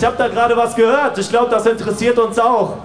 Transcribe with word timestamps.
Ich 0.00 0.06
habe 0.06 0.16
da 0.16 0.28
gerade 0.28 0.56
was 0.56 0.74
gehört. 0.74 1.18
Ich 1.18 1.28
glaube, 1.28 1.50
das 1.50 1.66
interessiert 1.66 2.18
uns 2.18 2.38
auch. 2.38 2.76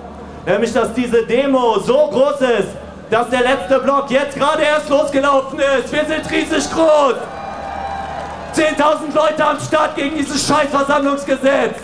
Nämlich, 0.46 0.74
dass 0.74 0.94
diese 0.94 1.26
Demo 1.26 1.80
so 1.80 2.10
groß 2.10 2.42
ist, 2.42 2.68
dass 3.10 3.30
der 3.30 3.40
letzte 3.40 3.80
Block 3.80 4.12
jetzt 4.12 4.36
gerade 4.36 4.64
erst 4.64 4.90
losgelaufen 4.90 5.58
ist. 5.60 5.94
Wir 5.94 6.04
sind 6.04 6.30
riesig 6.30 6.70
groß. 6.74 7.16
10.000 8.54 9.16
Leute 9.16 9.46
am 9.46 9.58
Start 9.62 9.96
gegen 9.96 10.18
dieses 10.18 10.46
Scheißversammlungsgesetz. 10.46 11.78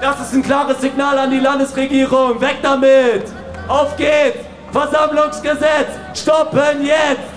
Das 0.00 0.20
ist 0.20 0.34
ein 0.34 0.42
klares 0.44 0.80
Signal 0.80 1.18
an 1.18 1.32
die 1.32 1.40
Landesregierung. 1.40 2.40
Weg 2.40 2.58
damit. 2.62 3.24
Auf 3.66 3.96
geht's. 3.96 4.38
Versammlungsgesetz. 4.70 5.88
Stoppen 6.14 6.84
jetzt. 6.84 7.29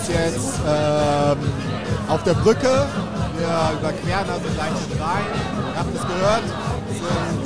Ist 0.00 0.08
jetzt 0.08 0.60
ähm, 0.66 1.38
auf 2.08 2.22
der 2.22 2.34
Brücke. 2.34 2.86
Wir 3.36 3.78
überqueren 3.78 4.30
also 4.30 4.48
gleich 4.54 4.72
den 4.88 5.00
Rhein. 5.00 5.26
Ihr 5.72 5.78
habt 5.78 5.94
es 5.94 6.02
gehört, 6.02 6.44
es 6.90 6.96
sind 6.96 7.44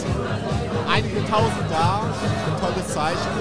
einige 0.90 1.24
tausend 1.30 1.66
da. 1.70 2.02
Ein 2.02 2.60
tolles 2.60 2.88
Zeichen. 2.94 3.34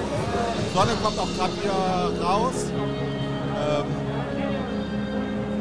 Die 0.58 0.74
Sonne 0.78 0.92
kommt 1.04 1.20
auch 1.20 1.30
gerade 1.38 1.54
wieder 1.62 2.24
raus. 2.26 2.72
Ähm, 2.74 3.86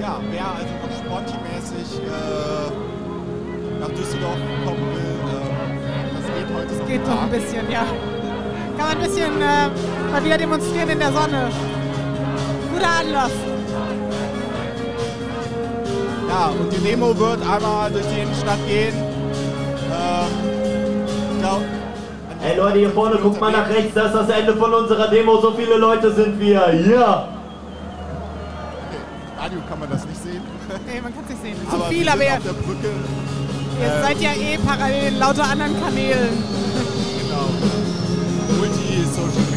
ja, 0.01 0.19
wer 0.31 0.47
also 0.47 0.73
noch 0.83 0.93
spontimäßig 0.99 2.01
äh, 2.03 2.69
nach 3.81 3.91
Düsseldorf 3.91 4.41
kommen 4.65 4.87
will, 4.95 5.17
äh, 5.29 5.47
das 6.17 6.27
geht 6.37 6.49
heute 6.57 6.75
noch. 6.75 6.87
Geht 6.89 7.07
noch 7.07 7.23
ein 7.23 7.31
bisschen, 7.31 7.71
ja. 7.71 7.85
Kann 8.79 8.89
man 8.89 8.97
ein 8.97 9.03
bisschen 9.03 9.41
äh, 9.41 10.11
mal 10.11 10.25
wieder 10.25 10.39
demonstrieren 10.39 10.89
in 10.89 10.99
der 10.99 11.13
Sonne 11.13 11.51
guter 12.83 12.99
Anlass. 12.99 13.31
Ja, 16.29 16.47
und 16.49 16.73
die 16.73 16.79
Demo 16.79 17.17
wird 17.19 17.41
einmal 17.43 17.91
durch 17.91 18.07
die 18.07 18.21
Innenstadt 18.21 18.67
gehen. 18.67 18.95
Ähm, 19.93 21.41
glaub, 21.41 21.61
Hey 22.41 22.57
Leute, 22.57 22.79
hier 22.79 22.91
vorne, 22.91 23.19
guckt 23.19 23.41
mal 23.41 23.53
nach 23.53 23.69
rechts, 23.69 23.95
das 23.95 24.07
ist 24.07 24.15
das 24.15 24.29
Ende 24.31 24.57
von 24.57 24.75
unserer 24.75 25.07
Demo. 25.09 25.41
So 25.41 25.53
viele 25.53 25.77
Leute 25.77 26.13
sind 26.13 26.41
wir. 26.41 26.75
Ja! 26.75 26.91
Yeah. 26.91 27.29
Okay, 28.89 28.99
Radio 29.39 29.61
kann 29.69 29.79
man 29.79 29.91
das 29.91 30.05
nicht 30.05 30.21
sehen. 30.21 30.43
Nee, 30.93 31.01
man 31.01 31.15
kann 31.15 31.23
es 31.23 31.31
nicht 31.31 31.43
sehen. 31.43 31.69
Zu 31.71 31.77
aber 31.77 31.85
viel, 31.85 32.09
aber 32.09 32.23
ihr, 32.25 32.41
ihr 33.81 33.87
äh, 33.87 34.03
seid 34.03 34.21
ja 34.21 34.33
eh 34.33 34.59
parallel 34.59 35.19
lauter 35.19 35.45
anderen 35.45 35.81
Kanälen. 35.81 36.43
Genau. 37.23 37.49
Multi-Social 38.59 39.52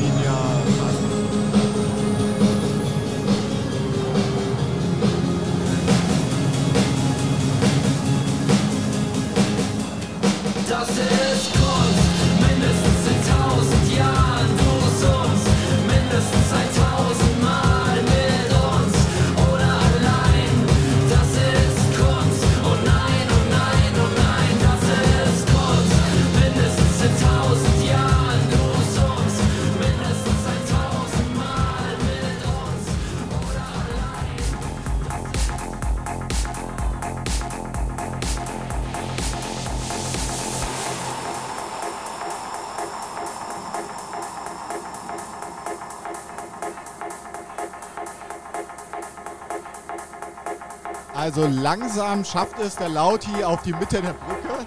Also 51.35 51.49
langsam 51.49 52.23
schafft 52.23 52.57
es 52.59 52.77
der 52.77 52.87
Lauti 52.87 53.43
auf 53.43 53.61
die 53.63 53.73
Mitte 53.73 54.01
der 54.01 54.13
Brücke. 54.13 54.65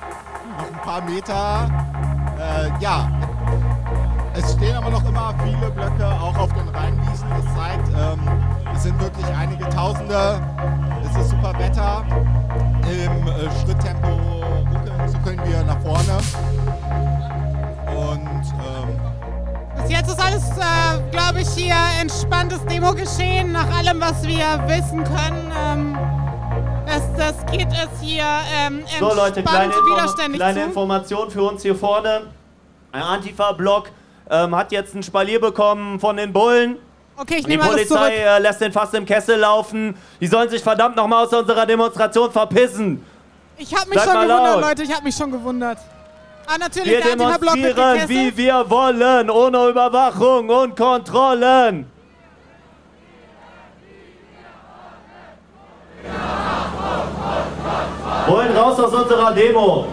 Noch 0.59 0.67
ein 0.67 0.83
paar 0.83 1.01
Meter. 1.01 1.67
Äh, 2.39 2.71
ja, 2.79 3.11
es 4.35 4.53
stehen 4.53 4.77
aber 4.77 4.91
noch 4.91 5.03
immer 5.09 5.35
viele 5.43 5.71
Blöcke 5.71 6.07
auch 6.07 6.37
auf 6.37 6.53
den 6.53 6.69
Rheinwiesen. 6.69 7.27
Das 7.31 7.55
zeigt, 7.55 7.89
ähm, 7.89 8.21
es 8.75 8.83
sind 8.83 9.01
wirklich 9.01 9.25
einige 9.35 9.67
Tausende. 9.71 10.43
Es 11.11 11.17
ist 11.17 11.31
super 11.31 11.59
Wetter. 11.59 12.05
Im 12.83 13.27
äh, 13.29 13.49
Schritttempo 13.63 14.09
ruckeln, 14.71 15.09
zuckeln 15.09 15.41
wir 15.47 15.65
nach 15.65 15.81
vorne. 15.81 16.19
Und 17.97 18.45
ähm, 18.61 19.01
bis 19.81 19.91
jetzt 19.91 20.11
ist 20.11 20.23
alles, 20.23 20.51
äh, 20.51 21.11
glaube 21.13 21.41
ich, 21.41 21.49
hier 21.49 21.77
entspanntes 21.99 22.63
Demo-Geschehen 22.67 23.53
nach 23.53 23.75
allem, 23.75 24.03
was 24.03 24.23
wir 24.23 24.63
wissen 24.69 25.03
können. 25.05 25.51
Ähm 25.57 26.18
das, 26.99 27.35
das 27.35 27.47
geht 27.53 27.69
es 27.69 28.01
hier 28.01 28.25
ähm, 28.55 28.85
So 28.99 29.15
Leute, 29.15 29.43
kleine, 29.43 29.75
Inform 29.75 30.33
kleine 30.33 30.65
Information 30.65 31.31
für 31.31 31.43
uns 31.43 31.63
hier 31.63 31.75
vorne. 31.75 32.23
Ein 32.93 33.03
Antifa-Block 33.03 33.91
ähm, 34.31 34.57
hat 34.57 34.73
jetzt 34.73 34.95
ein 34.95 35.03
Spalier 35.03 35.41
bekommen 35.41 36.01
von 36.01 36.17
den 36.17 36.33
Bullen. 36.33 36.77
Okay, 37.17 37.37
ich 37.39 37.47
nehme. 37.47 37.65
Die 37.65 37.69
Polizei 37.69 38.15
äh, 38.15 38.39
lässt 38.39 38.61
den 38.61 38.73
fast 38.73 38.95
im 38.95 39.05
Kessel 39.05 39.39
laufen. 39.39 39.97
Die 40.21 40.27
sollen 40.27 40.49
sich 40.49 40.63
verdammt 40.63 40.97
nochmal 40.97 41.27
aus 41.27 41.33
unserer 41.33 41.67
Demonstration 41.67 42.31
verpissen. 42.31 43.05
Ich 43.57 43.75
habe 43.75 43.91
mich 43.91 43.99
Seid 43.99 44.09
schon 44.09 44.23
gewundert, 44.23 44.55
laut. 44.55 44.61
Leute. 44.63 44.83
Ich 44.85 44.93
habe 44.93 45.05
mich 45.05 45.17
schon 45.17 45.33
gewundert. 45.33 45.79
Ah, 46.47 46.57
natürlich, 46.59 46.91
wir 46.91 47.01
demonstrieren, 47.03 48.09
wie 48.09 48.37
wir 48.37 48.71
wollen, 48.71 49.29
ohne 49.29 49.69
Überwachung 49.69 50.49
und 50.49 50.77
Kontrollen. 50.77 51.91
Wollen 58.29 58.55
raus 58.55 58.79
aus 58.79 58.93
unserer 58.93 59.33
Demo. 59.33 59.87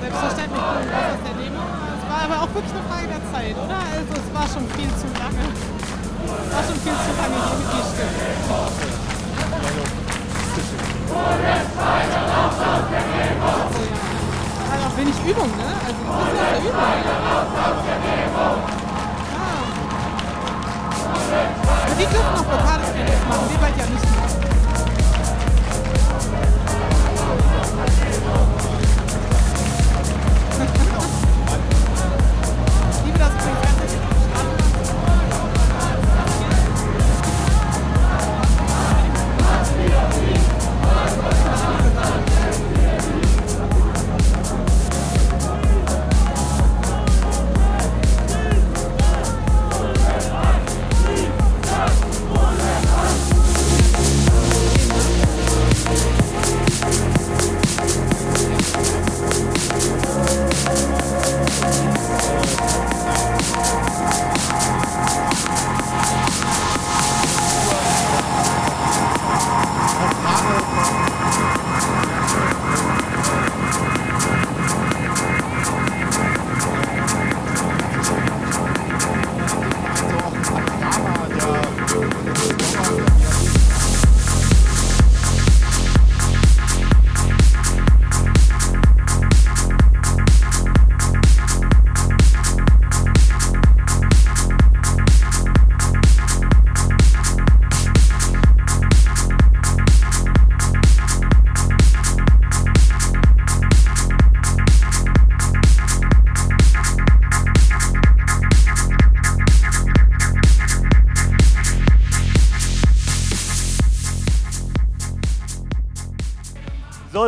Selbstverständlich 0.00 0.60
wollen 0.60 0.88
raus 0.92 1.08
aus 1.12 1.22
der 1.24 1.34
Demo. 1.42 1.62
Es 1.96 2.04
war 2.10 2.20
aber 2.24 2.36
auch 2.42 2.50
wirklich 2.54 2.74
eine 2.74 2.84
Frage 2.90 3.06
der 3.08 3.22
Zeit, 3.32 3.56
oder? 3.56 3.78
Also 3.96 4.12
es 4.12 4.28
war 4.34 4.46
schon 4.52 4.68
viel 4.76 4.90
zu 5.00 5.06
lange. 5.16 5.44
Es 5.48 6.52
war 6.52 6.62
schon 6.62 6.76
viel 6.84 6.92
zu 6.92 7.10
lange 7.16 7.36
hier 7.40 7.56
mit 7.56 7.68
die 7.72 7.82
Stimme. 7.88 8.20
Also, 9.62 9.80
ja. 14.68 14.86
auch 14.86 14.96
wenig 14.98 15.16
Übung, 15.26 15.50
ne? 15.56 15.68
Also 15.86 16.00
ein 16.04 16.28
bisschen 16.32 16.68
Übung. 16.68 16.82
Die 22.02 22.06
dürfen 22.08 22.34
auch 22.34 22.50
lokales 22.50 22.92
Tennis 22.94 23.14
machen, 23.28 23.48
wir 23.48 23.58
bald 23.58 23.76
ja 23.76 23.86
nicht 23.86 24.02
mehr. 24.02 24.41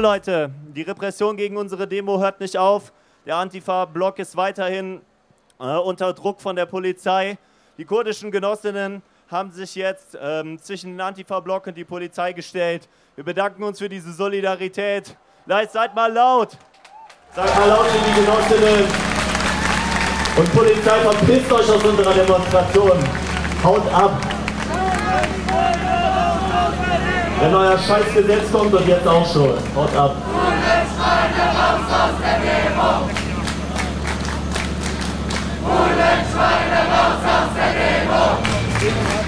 Leute, 0.04 0.50
die 0.76 0.82
Repression 0.82 1.34
gegen 1.34 1.56
unsere 1.56 1.88
Demo 1.88 2.20
hört 2.20 2.38
nicht 2.38 2.58
auf. 2.58 2.92
Der 3.24 3.36
Antifa-Block 3.36 4.18
ist 4.18 4.36
weiterhin 4.36 5.00
äh, 5.58 5.78
unter 5.78 6.12
Druck 6.12 6.42
von 6.42 6.54
der 6.56 6.66
Polizei. 6.66 7.38
Die 7.78 7.86
kurdischen 7.86 8.30
Genossinnen 8.30 9.00
haben 9.30 9.50
sich 9.50 9.74
jetzt 9.74 10.18
ähm, 10.20 10.58
zwischen 10.60 10.90
den 10.90 11.00
Antifa-Block 11.00 11.68
und 11.68 11.78
die 11.78 11.86
Polizei 11.86 12.34
gestellt. 12.34 12.86
Wir 13.14 13.24
bedanken 13.24 13.62
uns 13.62 13.78
für 13.78 13.88
diese 13.88 14.12
Solidarität. 14.12 15.16
Leid, 15.46 15.72
seid 15.72 15.94
mal 15.94 16.12
laut. 16.12 16.50
Seid 17.34 17.58
mal 17.58 17.66
laut 17.66 17.86
für 17.86 18.06
die 18.06 18.20
Genossinnen. 18.20 18.84
Und 20.36 20.52
Polizei, 20.52 21.00
verpisst 21.00 21.50
euch 21.50 21.70
aus 21.70 21.82
unserer 21.82 22.12
Demonstration. 22.12 22.98
Haut 23.62 23.90
ab. 23.94 24.20
Wenn 27.40 27.54
euer 27.54 27.78
Scheißgesetz 27.78 28.52
kommt 28.52 28.74
und 28.74 28.86
jetzt 28.86 29.06
auch 29.06 29.32
schon. 29.32 29.54
Haut 29.74 29.96
ab. 29.96 30.14
Demo! 38.84 39.24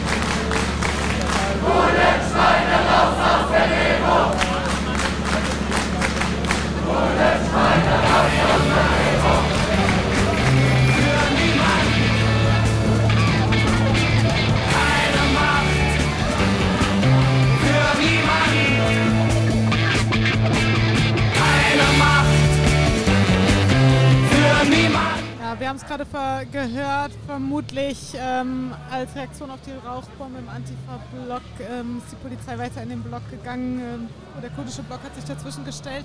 Wir 25.67 25.71
haben 25.71 25.79
es 25.79 25.85
gerade 25.85 26.07
ver 26.07 26.45
gehört, 26.45 27.11
vermutlich 27.27 28.15
ähm, 28.17 28.73
als 28.89 29.17
Reaktion 29.17 29.51
auf 29.51 29.59
die 29.67 29.73
Rauchbombe 29.73 30.39
im 30.39 30.49
Antifa-Block 30.49 31.43
ähm, 31.59 31.99
ist 31.99 32.13
die 32.13 32.17
Polizei 32.23 32.57
weiter 32.57 32.85
in 32.85 32.91
den 32.91 33.03
Block 33.03 33.29
gegangen. 33.33 33.81
Ähm, 33.81 34.09
der 34.41 34.51
kurdische 34.51 34.85
Block 34.85 35.03
hat 35.03 35.17
sich 35.17 35.25
dazwischen 35.25 35.65
gestellt. 35.65 36.05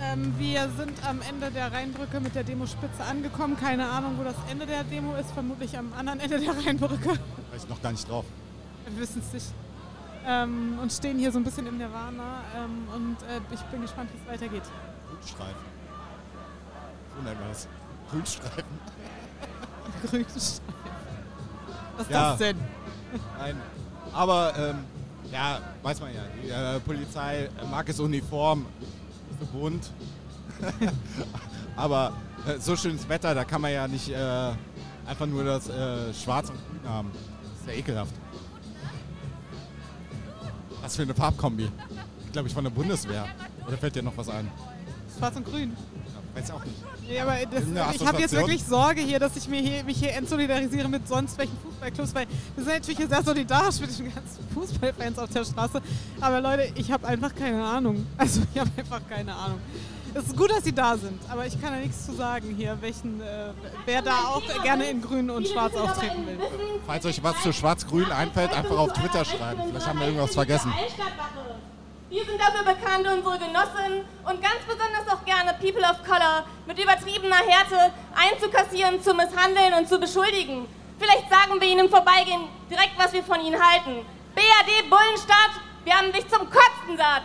Ähm, 0.00 0.32
wir 0.38 0.70
sind 0.70 1.06
am 1.06 1.20
Ende 1.28 1.50
der 1.50 1.70
Rheinbrücke 1.70 2.18
mit 2.18 2.34
der 2.34 2.44
Demospitze 2.44 3.04
angekommen. 3.04 3.58
Keine 3.60 3.90
Ahnung, 3.90 4.14
wo 4.16 4.24
das 4.24 4.36
Ende 4.50 4.64
der 4.64 4.84
Demo 4.84 5.14
ist. 5.16 5.32
Vermutlich 5.32 5.76
am 5.76 5.92
anderen 5.92 6.20
Ende 6.20 6.40
der 6.40 6.56
Rheinbrücke. 6.56 7.10
Weiß 7.52 7.68
noch 7.68 7.82
gar 7.82 7.92
nicht 7.92 8.08
drauf. 8.08 8.24
Wir 8.88 9.02
wissen 9.02 9.20
es 9.20 9.34
nicht. 9.34 9.52
Ähm, 10.26 10.78
und 10.80 10.90
stehen 10.90 11.18
hier 11.18 11.30
so 11.30 11.38
ein 11.38 11.44
bisschen 11.44 11.66
im 11.66 11.76
Nirvana. 11.76 12.40
Ähm, 12.56 12.88
und 12.94 13.16
äh, 13.24 13.38
ich 13.52 13.60
bin 13.64 13.82
gespannt, 13.82 14.08
wie 14.14 14.18
es 14.18 14.32
weitergeht. 14.32 14.64
Grünstreifen. 15.10 15.66
So 17.14 17.22
nennen 17.22 17.38
wir 17.38 17.48
das. 17.48 17.68
Grünstreifen. 18.10 18.64
Grünstreifen. 20.10 20.62
Was 21.96 22.06
ist 22.06 22.10
Ja. 22.10 22.30
das 22.30 22.38
denn? 22.38 22.56
Nein. 23.38 23.56
Aber, 24.12 24.52
ähm, 24.58 24.78
ja, 25.32 25.60
weiß 25.82 26.00
man 26.00 26.14
ja. 26.14 26.20
Die 26.42 26.48
äh, 26.50 26.80
Polizei 26.80 27.48
mag 27.70 27.88
es 27.88 27.98
Uniform. 28.00 28.66
Ist 29.30 29.40
so 29.40 29.58
bunt. 29.58 29.90
Aber 31.76 32.12
äh, 32.46 32.58
so 32.58 32.76
schönes 32.76 33.08
Wetter, 33.08 33.34
da 33.34 33.44
kann 33.44 33.60
man 33.60 33.72
ja 33.72 33.86
nicht 33.88 34.08
äh, 34.10 34.52
einfach 35.06 35.26
nur 35.26 35.44
das 35.44 35.68
äh, 35.68 36.12
Schwarz 36.14 36.50
und 36.50 36.56
Grün 36.68 36.88
haben. 36.90 37.10
Das 37.12 37.60
ist 37.60 37.66
ja 37.66 37.72
ekelhaft. 37.74 38.14
Was 40.82 40.96
für 40.96 41.02
eine 41.02 41.14
Farbkombi. 41.14 41.68
Glaube 42.32 42.48
ich 42.48 42.54
von 42.54 42.64
der 42.64 42.70
Bundeswehr. 42.70 43.26
Oder 43.66 43.76
fällt 43.76 43.96
dir 43.96 44.02
noch 44.02 44.16
was 44.16 44.28
ein? 44.28 44.50
Schwarz 45.18 45.36
und 45.36 45.44
Grün. 45.44 45.76
Ja, 46.36 46.42
weiß 46.42 46.50
auch 46.50 46.64
nicht. 46.64 46.76
Ja, 47.08 47.22
aber 47.22 47.36
das, 47.46 47.94
ich 47.94 48.06
habe 48.06 48.20
jetzt 48.20 48.32
wirklich 48.34 48.64
Sorge 48.64 49.00
hier, 49.00 49.18
dass 49.18 49.36
ich 49.36 49.48
mir 49.48 49.60
hier, 49.60 49.84
mich 49.84 49.98
hier 49.98 50.12
entsolidarisiere 50.14 50.88
mit 50.88 51.06
sonst 51.06 51.38
welchen 51.38 51.56
Fußballclubs, 51.58 52.14
weil 52.14 52.26
wir 52.56 52.64
sind 52.64 52.74
natürlich 52.74 52.98
hier 52.98 53.08
sehr 53.08 53.22
solidarisch 53.22 53.80
mit 53.80 53.98
den 53.98 54.12
ganzen 54.12 54.48
Fußballfans 54.54 55.18
auf 55.18 55.30
der 55.30 55.44
Straße. 55.44 55.80
Aber 56.20 56.40
Leute, 56.40 56.72
ich 56.74 56.90
habe 56.90 57.06
einfach 57.06 57.34
keine 57.34 57.64
Ahnung. 57.64 58.06
Also 58.18 58.40
ich 58.52 58.60
habe 58.60 58.70
einfach 58.76 59.00
keine 59.08 59.34
Ahnung. 59.34 59.60
Es 60.14 60.24
ist 60.24 60.36
gut, 60.36 60.50
dass 60.50 60.64
sie 60.64 60.72
da 60.72 60.96
sind, 60.96 61.20
aber 61.30 61.46
ich 61.46 61.60
kann 61.60 61.74
da 61.74 61.78
nichts 61.78 62.06
zu 62.06 62.14
sagen 62.14 62.54
hier, 62.56 62.78
welchen, 62.80 63.20
äh, 63.20 63.50
wer 63.84 64.00
da 64.00 64.28
auch 64.28 64.42
gerne 64.62 64.86
in 64.86 65.02
Grün 65.02 65.28
und 65.28 65.46
Schwarz 65.46 65.74
auftreten 65.76 66.26
will. 66.26 66.38
Falls 66.86 67.04
euch 67.04 67.22
was 67.22 67.42
zu 67.42 67.52
Schwarz-Grün 67.52 68.10
einfällt, 68.10 68.56
einfach 68.56 68.78
auf 68.78 68.94
Twitter 68.94 69.26
schreiben. 69.26 69.62
Vielleicht 69.68 69.86
haben 69.86 69.98
wir 69.98 70.06
irgendwas 70.06 70.32
vergessen. 70.32 70.72
Wir 72.08 72.24
sind 72.24 72.40
dafür 72.40 72.62
bekannt, 72.62 73.04
unsere 73.04 73.36
Genossinnen 73.36 74.04
und 74.22 74.40
ganz 74.40 74.62
besonders 74.64 75.08
auch 75.10 75.24
gerne 75.24 75.54
People 75.54 75.82
of 75.82 76.04
Color 76.06 76.44
mit 76.64 76.78
übertriebener 76.78 77.34
Härte 77.34 77.92
einzukassieren, 78.14 79.02
zu 79.02 79.12
misshandeln 79.12 79.74
und 79.74 79.88
zu 79.88 79.98
beschuldigen. 79.98 80.68
Vielleicht 81.00 81.28
sagen 81.28 81.60
wir 81.60 81.66
ihnen 81.66 81.86
im 81.86 81.90
Vorbeigehen 81.90 82.46
direkt, 82.70 82.96
was 82.96 83.12
wir 83.12 83.24
von 83.24 83.40
ihnen 83.40 83.60
halten. 83.60 84.06
BRD 84.36 84.88
Bullenstadt, 84.88 85.58
wir 85.82 85.94
haben 85.94 86.12
dich 86.12 86.28
zum 86.28 86.48
Kotzen 86.48 86.96
satt. 86.96 87.24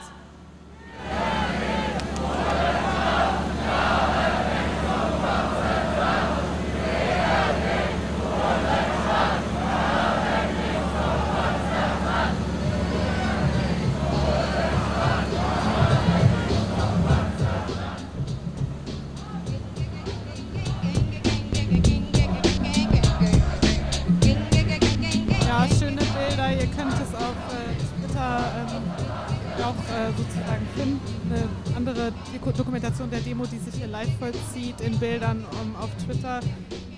Der 33.11 33.19
Demo, 33.19 33.45
die 33.45 33.59
sich 33.59 33.75
hier 33.75 33.87
live 33.87 34.09
vollzieht 34.19 34.79
in 34.81 34.97
Bildern 34.97 35.45
um, 35.61 35.75
auf 35.75 35.89
Twitter. 36.05 36.39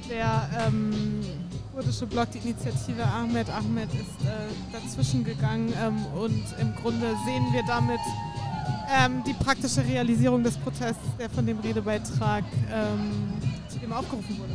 Der 0.10 0.50
ähm, 0.68 1.22
kurdische 1.74 2.06
Blog, 2.06 2.28
die 2.32 2.38
Initiative 2.38 3.04
Ahmed 3.04 3.50
Ahmed, 3.50 3.90
ist 3.94 4.28
äh, 4.28 4.72
dazwischen 4.72 5.24
gegangen 5.24 5.74
ähm, 5.82 6.06
und 6.16 6.44
im 6.62 6.76
Grunde 6.76 7.08
sehen 7.26 7.46
wir 7.52 7.64
damit 7.66 8.00
ähm, 8.96 9.24
die 9.26 9.34
praktische 9.34 9.84
Realisierung 9.84 10.44
des 10.44 10.56
Protests, 10.58 11.18
der 11.18 11.30
von 11.30 11.46
dem 11.46 11.60
Redebeitrag 11.60 12.44
ähm, 12.72 13.34
zu 13.68 13.80
dem 13.80 13.92
aufgerufen 13.92 14.38
wurde. 14.38 14.53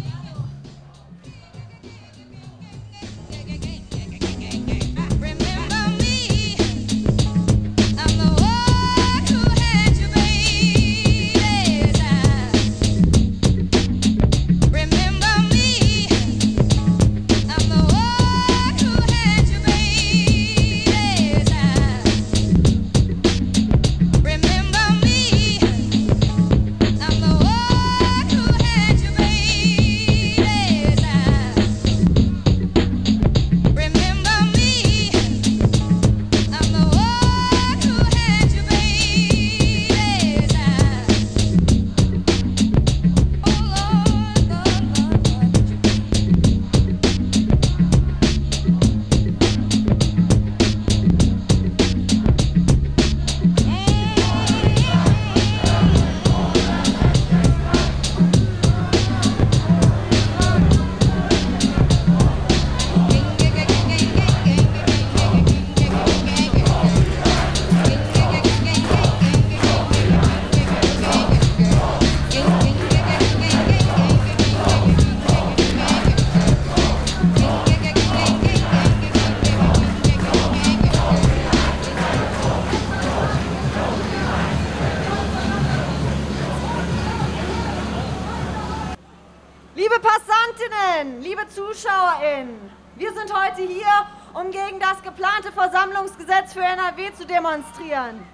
NRW 96.99 97.15
zu 97.15 97.27
demonstrieren. 97.27 98.27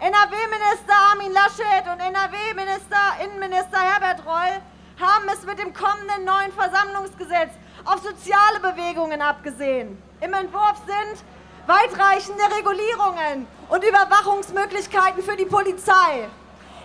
NRW-Minister 0.00 0.94
Armin 1.12 1.32
Laschet 1.32 1.86
und 1.92 2.00
NRW-Minister 2.00 2.96
Innenminister 3.22 3.78
Herbert 3.78 4.26
Reul 4.26 4.60
haben 5.00 5.28
es 5.32 5.44
mit 5.44 5.58
dem 5.60 5.72
kommenden 5.72 6.24
neuen 6.24 6.52
Versammlungsgesetz 6.52 7.52
auf 7.84 8.02
soziale 8.02 8.58
Bewegungen 8.60 9.22
abgesehen. 9.22 10.02
Im 10.20 10.34
Entwurf 10.34 10.78
sind 10.84 11.22
weitreichende 11.68 12.42
Regulierungen 12.56 13.46
und 13.68 13.84
Überwachungsmöglichkeiten 13.84 15.22
für 15.22 15.36
die 15.36 15.46
Polizei, 15.46 16.28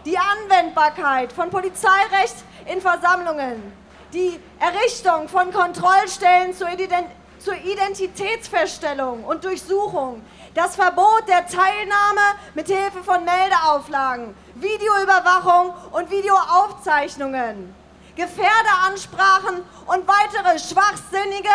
die 0.06 0.18
Anwendbarkeit 0.18 1.34
von 1.34 1.50
Polizeirecht 1.50 2.36
in 2.68 2.80
Versammlungen, 2.80 3.74
die 4.14 4.40
Errichtung 4.60 5.28
von 5.30 5.52
Kontrollstellen 5.52 6.54
zur, 6.54 6.70
Ident 6.70 7.08
zur 7.40 7.56
Identitätsfeststellung 7.56 9.24
und 9.24 9.44
Durchsuchung, 9.44 10.22
das 10.58 10.76
Verbot 10.76 11.28
der 11.28 11.46
Teilnahme 11.46 12.36
mit 12.56 12.68
Hilfe 12.68 13.04
von 13.04 13.24
Meldeauflagen, 13.24 14.36
Videoüberwachung 14.56 15.72
und 15.92 16.10
Videoaufzeichnungen, 16.10 17.76
Gefährderansprachen 18.16 19.64
und 19.86 20.08
weitere 20.08 20.58
schwachsinnige 20.58 21.50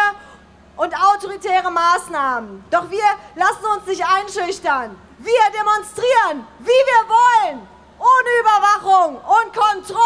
und 0.77 0.95
autoritäre 0.95 1.71
Maßnahmen. 1.71 2.65
Doch 2.71 2.89
wir 2.91 3.05
lassen 3.35 3.67
uns 3.77 3.87
nicht 3.87 4.05
einschüchtern. 4.05 4.97
Wir 5.19 5.43
demonstrieren, 5.59 6.47
wie 6.61 6.67
wir 6.67 7.09
wollen, 7.09 7.69
ohne 7.99 8.31
Überwachung 8.41 9.17
und 9.17 9.53
Kontrollen. 9.53 10.03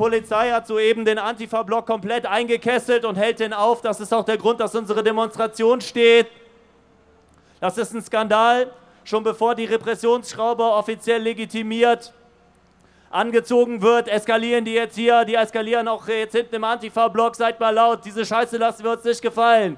Polizei 0.00 0.50
hat 0.50 0.66
soeben 0.66 1.04
den 1.04 1.18
Antifa-Block 1.18 1.86
komplett 1.86 2.24
eingekesselt 2.24 3.04
und 3.04 3.16
hält 3.16 3.38
den 3.38 3.52
auf. 3.52 3.82
Das 3.82 4.00
ist 4.00 4.14
auch 4.14 4.24
der 4.24 4.38
Grund, 4.38 4.58
dass 4.58 4.74
unsere 4.74 5.02
Demonstration 5.02 5.82
steht. 5.82 6.26
Das 7.60 7.76
ist 7.76 7.92
ein 7.92 8.00
Skandal. 8.00 8.70
Schon 9.04 9.22
bevor 9.24 9.54
die 9.54 9.66
Repressionsschraube 9.66 10.62
offiziell 10.62 11.20
legitimiert 11.20 12.14
angezogen 13.10 13.82
wird, 13.82 14.08
eskalieren 14.08 14.64
die 14.64 14.72
jetzt 14.72 14.94
hier. 14.94 15.26
Die 15.26 15.34
eskalieren 15.34 15.86
auch 15.86 16.08
jetzt 16.08 16.34
hinten 16.34 16.54
im 16.54 16.64
Antifa-Block. 16.64 17.36
Seid 17.36 17.60
mal 17.60 17.68
laut. 17.68 18.02
Diese 18.02 18.24
Scheiße 18.24 18.56
lassen 18.56 18.82
wir 18.82 18.92
uns 18.92 19.04
nicht 19.04 19.20
gefallen. 19.20 19.76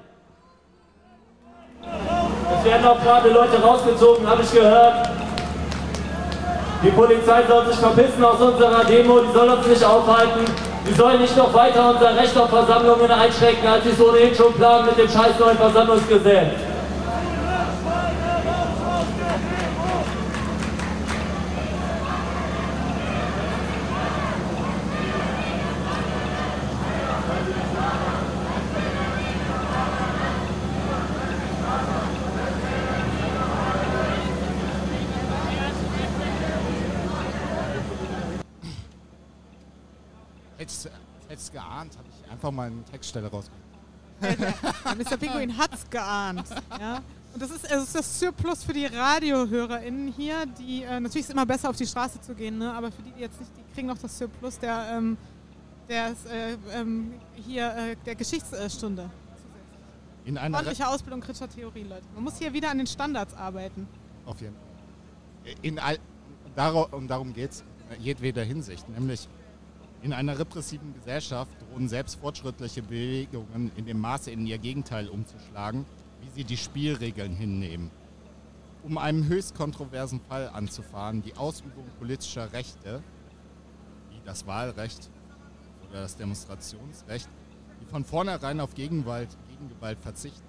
Es 1.81 2.63
werden 2.63 2.87
auch 2.87 3.01
gerade 3.03 3.29
Leute 3.29 3.61
rausgezogen, 3.61 4.25
habe 4.25 4.41
ich 4.41 4.51
gehört. 4.53 5.12
Die 6.83 6.91
Polizei 6.91 7.43
soll 7.47 7.65
sich 7.67 7.77
verpissen 7.77 8.25
aus 8.25 8.41
unserer 8.41 8.83
Demo, 8.83 9.21
die 9.21 9.31
soll 9.31 9.47
uns 9.47 9.65
nicht 9.65 9.83
aufhalten. 9.85 10.43
Die 10.85 10.93
sollen 10.93 11.21
nicht 11.21 11.37
noch 11.37 11.53
weiter 11.53 11.91
unser 11.91 12.13
Recht 12.13 12.37
auf 12.37 12.49
Versammlungen 12.49 13.09
einschränken, 13.09 13.65
als 13.65 13.85
sie 13.85 13.91
es 13.91 14.01
ohnehin 14.01 14.35
schon 14.35 14.53
planen 14.53 14.87
mit 14.87 14.97
dem 14.97 15.07
scheiß 15.07 15.39
neuen 15.39 15.57
Versammlungsgesetz. 15.57 16.72
Hättest 40.63 40.89
hätt's 41.27 41.51
geahnt, 41.51 41.97
habe 41.97 42.07
ich 42.07 42.31
einfach 42.31 42.49
mal 42.49 42.67
eine 42.67 42.85
Textstelle 42.85 43.27
rausgeholt. 43.27 43.61
Mr. 44.97 45.17
Pinguin 45.17 45.57
hat's 45.57 45.89
geahnt. 45.89 46.47
Ja? 46.79 47.01
Und 47.33 47.41
das 47.41 47.51
ist, 47.51 47.65
es 47.65 47.83
ist 47.83 47.95
das 47.95 48.19
Surplus 48.19 48.63
für 48.63 48.71
die 48.71 48.85
RadiohörerInnen 48.85 50.13
hier, 50.13 50.45
die 50.45 50.83
äh, 50.83 51.01
natürlich 51.01 51.25
ist 51.25 51.31
immer 51.31 51.45
besser 51.45 51.69
auf 51.69 51.75
die 51.75 51.85
Straße 51.85 52.21
zu 52.21 52.33
gehen, 52.33 52.59
ne? 52.59 52.71
aber 52.71 52.93
für 52.93 53.01
die, 53.01 53.11
die 53.11 53.19
jetzt 53.19 53.41
nicht, 53.41 53.51
die 53.57 53.73
kriegen 53.73 53.89
noch 53.89 53.97
das 53.97 54.17
Surplus 54.17 54.57
der, 54.57 54.85
ähm, 54.89 55.17
der 55.89 56.13
ist, 56.13 56.27
äh, 56.27 56.55
ähm, 56.71 57.15
hier 57.35 57.75
äh, 57.75 57.95
der 58.05 58.15
Geschichtsstunde. 58.15 59.09
In 60.23 60.37
einer 60.37 60.59
Re 60.59 60.61
Ordentliche 60.61 60.87
Ausbildung 60.87 61.19
kritischer 61.19 61.49
Theorie, 61.49 61.83
Leute. 61.83 62.05
Man 62.15 62.23
muss 62.23 62.37
hier 62.37 62.53
wieder 62.53 62.71
an 62.71 62.77
den 62.77 62.87
Standards 62.87 63.33
arbeiten. 63.33 63.85
Auf 64.25 64.39
jeden 64.39 64.55
Fall. 64.55 65.55
In 65.61 65.77
all, 65.77 65.99
darum, 66.55 67.09
darum 67.09 67.33
geht 67.33 67.51
es 67.51 67.65
in 67.97 68.01
jedweder 68.01 68.43
Hinsicht. 68.43 68.87
Nämlich 68.87 69.27
in 70.03 70.11
einer 70.11 70.37
repressiven 70.37 70.93
Gesellschaft 70.93 71.49
drohen 71.61 71.87
selbst 71.87 72.19
fortschrittliche 72.19 72.83
Bewegungen 72.83 73.71
in 73.77 73.85
dem 73.85 73.99
Maße 73.99 74.31
in 74.31 74.45
ihr 74.45 74.57
Gegenteil 74.57 75.07
umzuschlagen, 75.07 75.85
wie 76.19 76.29
sie 76.29 76.43
die 76.43 76.57
Spielregeln 76.57 77.33
hinnehmen. 77.33 77.89
Um 78.83 78.97
einen 78.97 79.29
höchst 79.29 79.55
kontroversen 79.55 80.19
Fall 80.19 80.49
anzufahren, 80.49 81.21
die 81.21 81.37
Ausübung 81.37 81.85
politischer 81.99 82.51
Rechte, 82.51 83.01
wie 84.09 84.19
das 84.25 84.45
Wahlrecht 84.45 85.09
oder 85.87 86.01
das 86.01 86.17
Demonstrationsrecht, 86.17 87.29
die 87.79 87.85
von 87.85 88.03
vornherein 88.03 88.59
auf 88.59 88.75
Gegengewalt, 88.75 89.29
Gegengewalt 89.49 89.99
verzichten, 89.99 90.43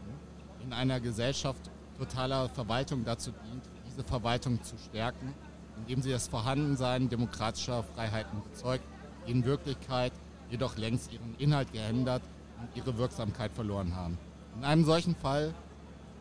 in 0.65 0.73
einer 0.73 0.99
Gesellschaft 0.99 1.71
totaler 1.97 2.49
Verwaltung 2.49 3.05
dazu 3.05 3.31
dient, 3.31 3.63
diese 3.87 4.03
Verwaltung 4.03 4.61
zu 4.65 4.77
stärken, 4.79 5.33
indem 5.77 6.03
sie 6.03 6.11
das 6.11 6.27
Vorhandensein 6.27 7.09
demokratischer 7.09 7.85
Freiheiten 7.85 8.43
bezeugt, 8.43 8.85
in 9.27 9.45
Wirklichkeit 9.45 10.13
jedoch 10.51 10.77
längst 10.77 11.13
ihren 11.13 11.35
Inhalt 11.39 11.73
geändert 11.73 12.23
und 12.61 12.69
ihre 12.77 12.97
Wirksamkeit 12.99 13.53
verloren 13.53 13.95
haben. 13.95 14.19
In 14.57 14.65
einem 14.65 14.85
solchen 14.85 15.15
Fall 15.17 15.53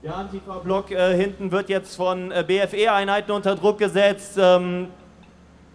Der 0.02 0.16
Antifa-Block 0.16 0.92
äh, 0.92 1.16
hinten 1.16 1.52
wird 1.52 1.70
jetzt 1.70 1.96
von 1.96 2.32
äh, 2.32 2.44
BFE-Einheiten 2.46 3.32
unter 3.32 3.56
Druck 3.56 3.78
gesetzt. 3.78 4.38
Ähm, 4.38 4.88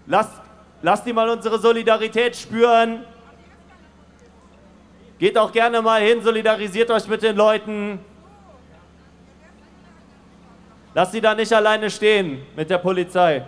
lasst, 0.07 0.41
lasst 0.83 1.07
die 1.07 1.13
mal 1.13 1.29
unsere 1.29 1.59
Solidarität 1.59 2.37
spüren. 2.37 3.05
Geht 5.19 5.37
auch 5.37 5.51
gerne 5.51 5.83
mal 5.83 6.01
hin, 6.01 6.23
solidarisiert 6.23 6.91
euch 6.91 7.09
mit 7.09 7.23
den 7.23 7.37
Leuten. 7.37 7.99
Lasst 10.95 11.13
sie 11.13 11.21
da 11.21 11.35
nicht 11.35 11.53
alleine 11.53 11.91
stehen 11.91 12.43
mit 12.57 12.71
der 12.71 12.79
Polizei. 12.79 13.45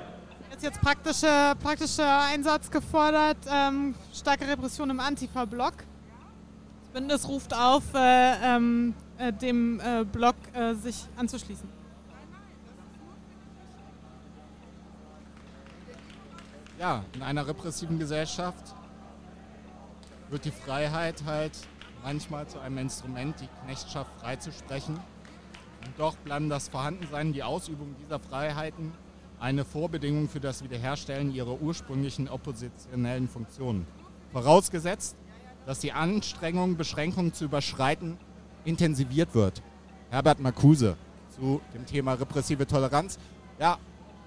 Jetzt 0.60 0.74
jetzt 0.74 0.82
praktische, 0.82 1.54
praktischer 1.62 2.20
Einsatz 2.24 2.70
gefordert, 2.70 3.38
ähm, 3.50 3.94
starke 4.12 4.46
Repression 4.46 4.90
im 4.90 5.00
Antifa-Block. 5.00 5.72
Das 5.78 6.88
Bündnis 6.92 7.26
ruft 7.26 7.54
auf, 7.54 7.82
äh, 7.94 8.56
ähm, 8.56 8.92
äh, 9.16 9.32
dem 9.32 9.80
äh, 9.80 10.04
Block 10.04 10.34
äh, 10.52 10.74
sich 10.74 11.06
anzuschließen. 11.16 11.66
ja, 16.78 17.04
in 17.14 17.22
einer 17.22 17.46
repressiven 17.46 17.98
Gesellschaft 17.98 18.74
wird 20.28 20.44
die 20.44 20.50
Freiheit 20.50 21.24
halt 21.24 21.52
manchmal 22.02 22.46
zu 22.46 22.58
einem 22.58 22.76
Instrument, 22.76 23.40
die 23.40 23.48
Knechtschaft 23.64 24.10
freizusprechen. 24.20 24.96
Und 24.96 25.98
doch 25.98 26.16
bleiben 26.16 26.50
das 26.50 26.68
Vorhandensein, 26.68 27.32
die 27.32 27.42
Ausübung 27.42 27.96
dieser 27.98 28.18
Freiheiten 28.18 28.92
eine 29.40 29.64
Vorbedingung 29.64 30.28
für 30.28 30.38
das 30.38 30.62
Wiederherstellen 30.62 31.34
ihrer 31.34 31.60
ursprünglichen 31.60 32.28
oppositionellen 32.28 33.26
Funktionen. 33.26 33.86
Vorausgesetzt, 34.32 35.16
dass 35.66 35.80
die 35.80 35.92
Anstrengung, 35.92 36.76
Beschränkungen 36.76 37.32
zu 37.32 37.46
überschreiten, 37.46 38.18
intensiviert 38.64 39.34
wird. 39.34 39.62
Herbert 40.10 40.40
Marcuse 40.40 40.96
zu 41.34 41.60
dem 41.74 41.86
Thema 41.86 42.14
repressive 42.14 42.66
Toleranz. 42.66 43.18
Ja, 43.58 43.78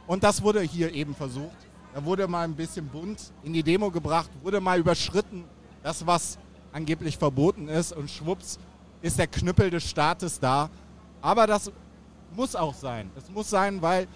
und 0.07 0.23
das 0.23 0.41
wurde 0.41 0.61
hier 0.61 0.91
eben 0.93 1.13
versucht. 1.13 1.55
Da 1.93 2.03
wurde 2.03 2.27
mal 2.27 2.43
ein 2.43 2.55
bisschen 2.55 2.87
bunt 2.87 3.31
in 3.43 3.53
die 3.53 3.61
Demo 3.61 3.91
gebracht, 3.91 4.31
wurde 4.41 4.59
mal 4.59 4.79
überschritten, 4.79 5.43
das, 5.83 6.07
was 6.07 6.39
angeblich 6.71 7.17
verboten 7.17 7.67
ist, 7.67 7.93
und 7.93 8.09
schwupps 8.09 8.57
ist 9.03 9.19
der 9.19 9.27
Knüppel 9.27 9.69
des 9.69 9.87
Staates 9.87 10.39
da. 10.39 10.71
Aber 11.21 11.45
das 11.45 11.71
muss 12.35 12.55
auch 12.55 12.73
sein. 12.73 13.11
Es 13.15 13.29
muss 13.29 13.49
sein, 13.49 13.79
weil 13.81 14.07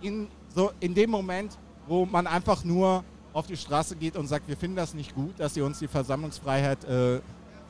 in, 0.00 0.28
so 0.54 0.70
in 0.80 0.94
dem 0.94 1.10
Moment, 1.10 1.58
wo 1.86 2.04
man 2.06 2.26
einfach 2.26 2.64
nur 2.64 3.04
auf 3.32 3.46
die 3.46 3.56
Straße 3.56 3.96
geht 3.96 4.16
und 4.16 4.26
sagt, 4.26 4.48
wir 4.48 4.56
finden 4.56 4.76
das 4.76 4.94
nicht 4.94 5.14
gut, 5.14 5.34
dass 5.38 5.56
ihr 5.56 5.64
uns 5.64 5.78
die 5.78 5.88
Versammlungsfreiheit 5.88 6.84
äh, 6.84 7.20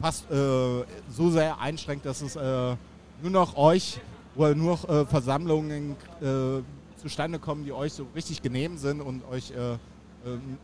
fast 0.00 0.30
äh, 0.30 0.85
so 1.11 1.30
sehr 1.30 1.59
einschränkt, 1.61 2.06
dass 2.06 2.23
es 2.23 2.37
äh, 2.37 2.76
nur 3.23 3.30
noch 3.30 3.56
euch 3.56 3.99
oder 4.37 4.54
nur 4.54 4.73
noch 4.73 4.88
äh, 4.88 5.06
Versammlungen 5.06 5.97
äh, 6.21 6.62
zustande 7.00 7.38
kommen, 7.38 7.64
die 7.64 7.73
euch 7.73 7.92
so 7.92 8.06
richtig 8.14 8.42
genehm 8.42 8.76
sind 8.78 9.00
und 9.00 9.25
euch 9.28 9.50
äh, 9.50 9.73
ähm, 10.25 10.59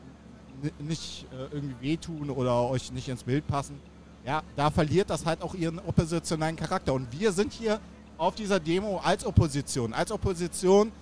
nicht 0.78 1.26
irgendwie 1.50 1.74
wehtun 1.80 2.30
oder 2.30 2.68
euch 2.68 2.92
nicht 2.92 3.08
ins 3.08 3.24
Bild 3.24 3.44
passen. 3.48 3.80
Ja, 4.24 4.44
da 4.54 4.70
verliert 4.70 5.10
das 5.10 5.26
halt 5.26 5.42
auch 5.42 5.54
ihren 5.54 5.80
oppositionellen 5.80 6.54
Charakter. 6.54 6.94
Und 6.94 7.08
wir 7.18 7.32
sind 7.32 7.52
hier 7.52 7.80
auf 8.16 8.36
dieser 8.36 8.60
Demo 8.60 9.00
als 9.02 9.26
Opposition. 9.26 9.92
Als 9.92 10.12
Opposition 10.12 10.92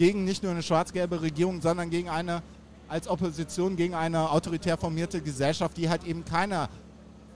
gegen 0.00 0.24
nicht 0.24 0.42
nur 0.42 0.52
eine 0.52 0.62
schwarz-gelbe 0.62 1.20
Regierung, 1.20 1.60
sondern 1.60 1.90
gegen 1.90 2.08
eine, 2.08 2.42
als 2.88 3.06
Opposition 3.06 3.76
gegen 3.76 3.94
eine 3.94 4.30
autoritär 4.30 4.78
formierte 4.78 5.20
Gesellschaft, 5.20 5.76
die 5.76 5.90
halt 5.90 6.04
eben 6.04 6.24
keine 6.24 6.70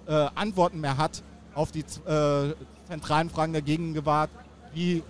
äh, 0.06 0.28
Antworten 0.35 0.80
mehr 0.80 0.97
hat 0.97 1.23
auf 1.54 1.73
die 1.73 1.80
äh, 1.80 2.54
zentralen 2.88 3.28
Fragen 3.28 3.52
der 3.52 3.61
Gegenwart, 3.61 4.30
wie 4.73 5.02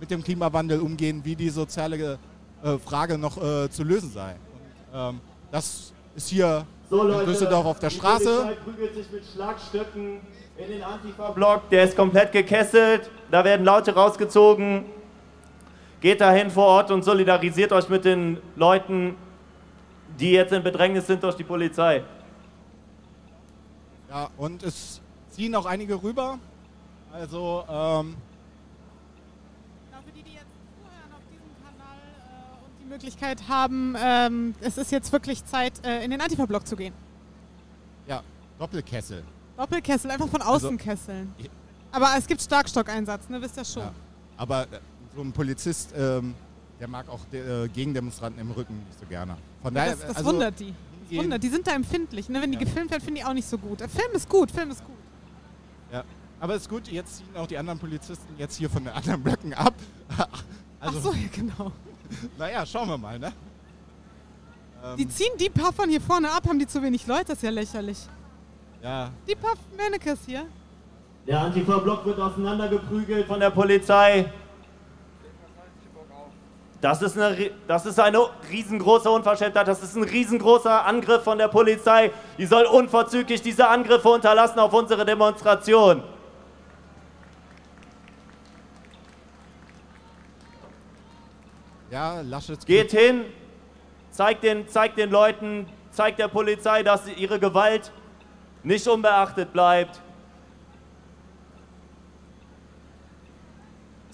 mit 0.00 0.10
dem 0.10 0.24
Klimawandel 0.24 0.80
umgehen, 0.80 1.20
wie 1.22 1.36
die 1.36 1.48
soziale 1.48 2.18
äh, 2.64 2.76
Frage 2.78 3.16
noch 3.18 3.40
äh, 3.40 3.70
zu 3.70 3.84
lösen 3.84 4.10
sei. 4.10 4.32
Und, 4.32 5.14
ähm, 5.14 5.20
das 5.52 5.92
ist 6.16 6.28
hier 6.28 6.66
So 6.90 7.02
in 7.02 7.08
Leute, 7.08 7.26
Düsseldorf 7.26 7.66
auf 7.66 7.78
der 7.78 7.90
Straße. 7.90 8.56
Prügelt 8.64 8.94
sich 8.96 9.08
mit 9.12 9.22
Schlagstöcken 9.32 10.18
in 10.56 10.68
den 10.68 10.82
Antifa-Block. 10.82 11.70
Der 11.70 11.84
ist 11.84 11.94
komplett 11.94 12.32
gekesselt. 12.32 13.08
Da 13.30 13.44
werden 13.44 13.64
Laute 13.64 13.94
rausgezogen. 13.94 14.95
Geht 16.00 16.20
dahin 16.20 16.50
vor 16.50 16.66
Ort 16.66 16.90
und 16.90 17.02
solidarisiert 17.04 17.72
euch 17.72 17.88
mit 17.88 18.04
den 18.04 18.38
Leuten, 18.54 19.16
die 20.20 20.30
jetzt 20.32 20.52
in 20.52 20.62
Bedrängnis 20.62 21.06
sind 21.06 21.22
durch 21.22 21.34
die 21.36 21.44
Polizei. 21.44 22.02
Ja, 24.10 24.30
und 24.36 24.62
es 24.62 25.00
ziehen 25.30 25.54
auch 25.54 25.66
einige 25.66 26.00
rüber. 26.02 26.38
Also, 27.12 27.64
ähm, 27.68 28.14
für 30.04 30.12
die, 30.12 30.22
die 30.22 30.34
jetzt 30.34 30.44
zuhören 30.76 31.12
auf 31.12 31.22
diesem 31.30 31.50
Kanal 31.64 31.96
äh, 31.98 32.64
und 32.64 32.80
die 32.80 32.84
Möglichkeit 32.84 33.48
haben, 33.48 33.96
ähm, 33.98 34.54
es 34.60 34.78
ist 34.78 34.92
jetzt 34.92 35.12
wirklich 35.12 35.44
Zeit, 35.44 35.84
äh, 35.84 36.04
in 36.04 36.10
den 36.10 36.20
Antifa-Block 36.20 36.66
zu 36.66 36.76
gehen. 36.76 36.94
ja, 38.06 38.22
Doppelkessel. 38.58 39.24
Doppelkessel, 39.56 40.10
einfach 40.10 40.28
von 40.28 40.42
außen 40.42 40.68
Also- 40.78 40.84
kesseln. 40.84 41.34
Aber 41.92 42.08
es 42.18 42.26
gibt 42.26 42.42
Starkstockeinsatz, 42.42 43.28
ne, 43.30 43.40
wisst 43.40 43.56
ihr 43.56 43.64
schon. 43.64 43.82
Ja. 43.82 43.92
Aber 44.36 44.62
äh, 44.64 44.66
so 45.16 45.22
ein 45.22 45.32
Polizist, 45.32 45.92
ähm, 45.96 46.34
der 46.78 46.88
mag 46.88 47.08
auch 47.08 47.20
de, 47.32 47.64
äh, 47.64 47.68
Gegendemonstranten 47.68 48.40
im 48.40 48.50
Rücken 48.50 48.76
nicht 48.86 49.00
so 49.00 49.06
gerne. 49.06 49.36
Von 49.62 49.74
daher, 49.74 49.92
das 49.92 50.00
das 50.06 50.16
also, 50.18 50.30
wundert 50.30 50.60
die. 50.60 50.74
Das 51.08 51.18
wundert. 51.18 51.42
Die 51.42 51.48
sind 51.48 51.66
da 51.66 51.72
empfindlich. 51.72 52.28
Ne? 52.28 52.40
Wenn 52.42 52.52
die 52.52 52.58
Ja. 52.58 52.64
gefilmt 52.64 52.90
werden, 52.90 53.02
finden 53.02 53.16
die 53.20 53.24
auch 53.24 53.32
nicht 53.32 53.48
so 53.48 53.56
gut. 53.58 53.80
Der 53.80 53.88
Film 53.88 54.12
ist 54.14 54.28
gut, 54.28 54.50
Film 54.50 54.70
ist 54.70 54.84
gut. 54.84 54.94
Ja. 55.92 56.04
Aber 56.38 56.54
ist 56.54 56.68
gut, 56.68 56.88
jetzt 56.88 57.16
ziehen 57.18 57.34
auch 57.36 57.46
die 57.46 57.56
anderen 57.56 57.78
Polizisten 57.78 58.34
jetzt 58.36 58.56
hier 58.56 58.68
von 58.68 58.84
den 58.84 58.92
anderen 58.92 59.22
Blöcken 59.22 59.54
ab. 59.54 59.72
also, 60.18 60.28
Ach 60.80 60.92
so, 60.92 61.12
ja, 61.12 61.28
genau. 61.32 61.72
naja, 62.38 62.66
schauen 62.66 62.88
wir 62.88 62.98
mal, 62.98 63.18
ne? 63.18 63.32
Ähm, 64.84 64.96
Die 64.98 65.08
ziehen 65.08 65.32
die 65.40 65.48
paar 65.48 65.72
von 65.72 65.88
hier 65.88 66.00
vorne 66.00 66.30
ab, 66.30 66.46
haben 66.46 66.58
die 66.58 66.66
zu 66.66 66.82
wenig 66.82 67.06
Leute, 67.06 67.26
das 67.28 67.38
ist 67.38 67.42
ja 67.42 67.50
lächerlich. 67.50 67.98
ja, 68.82 69.10
Die 69.26 69.34
paar 69.34 69.54
Mannequins 69.76 70.20
hier. 70.26 70.44
Der 71.26 71.40
Antifa-Block 71.40 72.04
wird 72.04 72.20
auseinandergeprügelt 72.20 73.26
von 73.26 73.40
der 73.40 73.50
Polizei. 73.50 74.30
Das 76.80 77.00
ist, 77.02 77.18
eine, 77.18 77.50
das 77.66 77.86
ist 77.86 77.98
eine 77.98 78.20
riesengroße 78.50 79.10
Unverschämtheit. 79.10 79.66
Das 79.66 79.82
ist 79.82 79.96
ein 79.96 80.04
riesengroßer 80.04 80.84
Angriff 80.84 81.24
von 81.24 81.38
der 81.38 81.48
Polizei. 81.48 82.10
Die 82.38 82.46
soll 82.46 82.64
unverzüglich 82.64 83.40
diese 83.42 83.66
Angriffe 83.68 84.08
unterlassen 84.08 84.58
auf 84.58 84.72
unsere 84.72 85.04
Demonstration. 85.04 86.02
ja, 91.96 92.20
Laschet 92.20 92.66
Geht 92.66 92.90
hin, 92.90 93.24
zeigt 94.10 94.42
den, 94.42 94.68
zeigt 94.68 94.98
den 94.98 95.10
Leuten, 95.10 95.66
zeigt 95.90 96.18
der 96.18 96.28
Polizei, 96.28 96.82
dass 96.82 97.08
ihre 97.08 97.38
Gewalt 97.38 97.90
nicht 98.62 98.86
unbeachtet 98.86 99.52
bleibt. 99.52 100.02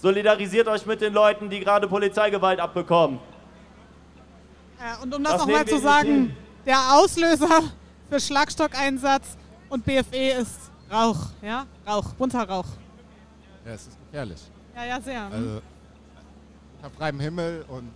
Solidarisiert 0.03 0.67
euch 0.67 0.85
mit 0.85 1.01
den 1.01 1.13
Leuten, 1.13 1.49
die 1.49 1.61
gerade 1.61 1.87
Polizeigewalt 1.87 2.59
abbekommen. 2.59 3.21
Ja, 4.81 4.97
und 5.01 5.15
um 5.15 5.23
das, 5.23 5.35
Das 5.35 5.43
nochmal 5.43 5.65
zu 5.65 5.79
sagen, 5.79 6.09
hin. 6.09 6.37
der 6.67 6.95
Auslöser 6.95 7.63
für 8.11 8.19
Schlagstockeinsatz 8.19 9.37
und 9.69 9.85
BFE 9.85 10.41
ist 10.41 10.73
Rauch. 10.91 11.27
Ja? 11.41 11.67
Rauch, 11.87 12.15
bunter 12.15 12.49
Rauch. 12.49 12.67
Ja, 13.65 13.75
es 13.75 13.87
ist 13.87 13.99
gefährlich. 14.01 14.41
Ja, 14.75 14.85
ja, 14.87 15.01
sehr. 15.01 15.23
Also, 15.25 15.63
unter 16.79 16.91
freiem 16.99 17.21
Himmel 17.21 17.65
und 17.69 17.89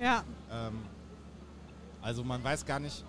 ja. 0.00 0.24
ähm, 0.50 0.82
also 2.02 2.24
man 2.24 2.42
weiß 2.42 2.66
gar 2.66 2.80
nicht, 2.80 3.04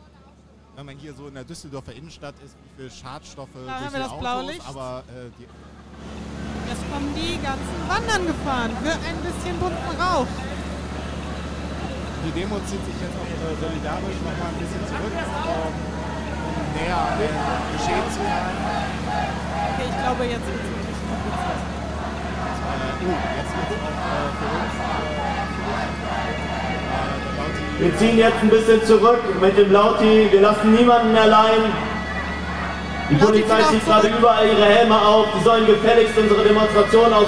wenn 0.75 0.85
man 0.85 0.95
hier 0.99 1.15
so 1.15 1.27
in 1.27 1.33
der 1.33 1.45
Düsseldorfer 1.45 1.93
Innenstadt 1.93 2.35
ist, 2.45 2.55
wie 2.77 2.81
viel 2.83 2.91
Schadstoffe 2.91 3.49
Da 3.55 3.59
durch 3.59 3.71
haben 3.71 3.83
wir 3.85 3.89
die 3.89 3.97
das 3.97 4.11
Autos, 4.11 4.19
Blaulicht. 4.21 4.67
aber 4.69 5.03
äh, 5.09 5.31
die, 5.39 5.47
Jetzt 6.67 6.83
kommen 6.91 7.13
die 7.13 7.37
ganzen 7.45 7.77
Wandern 7.85 8.25
gefahren 8.25 8.71
für 8.81 8.97
ein 8.97 9.17
bisschen 9.21 9.53
bunten 9.59 9.93
Rauch. 10.01 10.27
die 12.25 12.33
Demo 12.33 12.57
zieht 12.65 12.81
sich 12.81 12.97
jetzt 12.97 13.13
auch 13.21 13.29
äh, 13.29 13.53
solidarisch 13.61 14.17
nochmal 14.25 14.49
ein 14.49 14.57
bisschen 14.57 14.81
zurück, 14.89 15.13
ähm, 15.13 15.77
um 16.49 16.65
näher 16.73 16.97
an 16.97 17.21
den 17.21 17.37
Geschehen 17.77 18.07
zu 18.09 18.17
sein. 18.25 18.49
Okay, 19.77 19.93
ich 19.93 19.97
glaube, 20.01 20.25
jetzt 20.25 20.45
wird 20.49 20.57
es 20.57 20.73
wirklich 20.73 20.99
kompliziert. 21.05 21.61
Uh, 23.05 23.13
jetzt 23.13 23.53
wird 23.53 23.69
es 23.69 23.77
auch 23.85 23.93
äh, 23.93 24.33
für 24.41 24.49
uns 24.57 24.73
äh, 24.73 25.05
die 27.77 27.83
Wir 27.83 27.91
ziehen 27.97 28.17
jetzt 28.17 28.41
ein 28.41 28.49
bisschen 28.49 28.81
zurück 28.85 29.21
mit 29.39 29.57
dem 29.57 29.71
Lauti. 29.71 30.31
Wir 30.31 30.41
lassen 30.41 30.73
niemanden 30.73 31.15
allein. 31.15 31.94
Die 33.09 33.15
Polizei 33.15 33.61
zieht 33.69 33.85
gerade 33.85 34.07
überall 34.07 34.47
ihre 34.47 34.65
Helme 34.65 34.99
auf. 34.99 35.27
Die 35.37 35.43
sollen 35.43 35.65
gefälligst 35.67 36.17
unsere 36.17 36.43
Demonstration 36.43 37.13
aus 37.13 37.27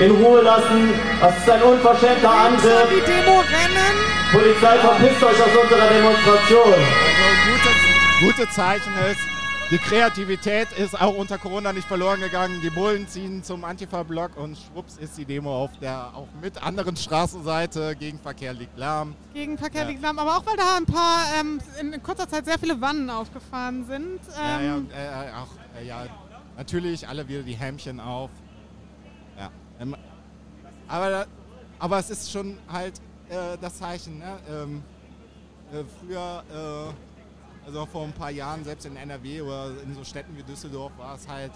in 0.00 0.10
Ruhe 0.10 0.40
lassen. 0.40 0.94
Das 1.20 1.36
ist 1.38 1.50
ein 1.50 1.62
unverschämter 1.62 2.30
Angriff. 2.30 2.88
die 2.90 3.10
Demo 3.10 3.40
rennen. 3.40 4.14
Polizei, 4.32 4.78
verpisst 4.78 5.22
euch 5.22 5.42
aus 5.42 5.62
unserer 5.62 5.88
Demonstration. 5.88 6.74
Also 6.74 8.26
gute, 8.26 8.42
gute 8.42 8.50
Zeichen 8.50 8.92
ist, 9.10 9.33
die 9.74 9.80
Kreativität 9.80 10.70
ist 10.78 11.00
auch 11.00 11.16
unter 11.16 11.36
Corona 11.36 11.72
nicht 11.72 11.88
verloren 11.88 12.20
gegangen. 12.20 12.60
Die 12.62 12.70
Bullen 12.70 13.08
ziehen 13.08 13.42
zum 13.42 13.64
Antifa-Block 13.64 14.36
und 14.36 14.56
schwupps 14.56 14.96
ist 14.98 15.18
die 15.18 15.24
Demo 15.24 15.64
auf 15.64 15.76
der 15.80 16.14
auch 16.14 16.28
mit 16.40 16.62
anderen 16.62 16.96
Straßenseite. 16.96 17.96
Gegenverkehr 17.96 18.52
liegt 18.52 18.78
lahm. 18.78 19.16
Gegenverkehr 19.32 19.82
Ja. 19.82 19.88
liegt 19.88 20.00
lahm, 20.00 20.16
aber 20.20 20.36
auch 20.36 20.46
weil 20.46 20.56
da 20.56 20.76
ein 20.76 20.86
paar 20.86 21.24
ähm, 21.40 21.58
in 21.80 22.00
kurzer 22.04 22.28
Zeit 22.28 22.44
sehr 22.44 22.56
viele 22.56 22.80
Wannen 22.80 23.10
aufgefahren 23.10 23.84
sind. 23.84 24.20
Ja, 24.38 24.60
ja, 24.60 24.74
Ähm, 24.76 24.76
und, 24.76 24.90
äh, 24.92 25.32
auch, 25.34 25.80
äh, 25.80 25.84
ja, 25.88 26.06
natürlich 26.56 27.08
alle 27.08 27.26
wieder 27.26 27.42
die 27.42 27.54
Hämchen 27.56 27.98
auf. 27.98 28.30
Ja. 29.36 29.50
Ähm, 29.80 29.96
aber, 30.86 31.26
aber 31.80 31.98
es 31.98 32.10
ist 32.10 32.30
schon 32.30 32.56
halt 32.72 33.00
äh, 33.28 33.58
das 33.60 33.78
Zeichen. 33.78 34.20
Ne? 34.20 34.38
Ähm, 34.48 34.82
äh, 35.72 35.82
früher, 35.98 36.44
äh, 36.48 37.13
also 37.66 37.86
vor 37.86 38.04
ein 38.04 38.12
paar 38.12 38.30
Jahren, 38.30 38.64
selbst 38.64 38.86
in 38.86 38.96
NRW 38.96 39.40
oder 39.42 39.70
in 39.82 39.94
so 39.94 40.04
Städten 40.04 40.36
wie 40.36 40.42
Düsseldorf, 40.42 40.92
war 40.98 41.14
es 41.14 41.26
halt, 41.28 41.52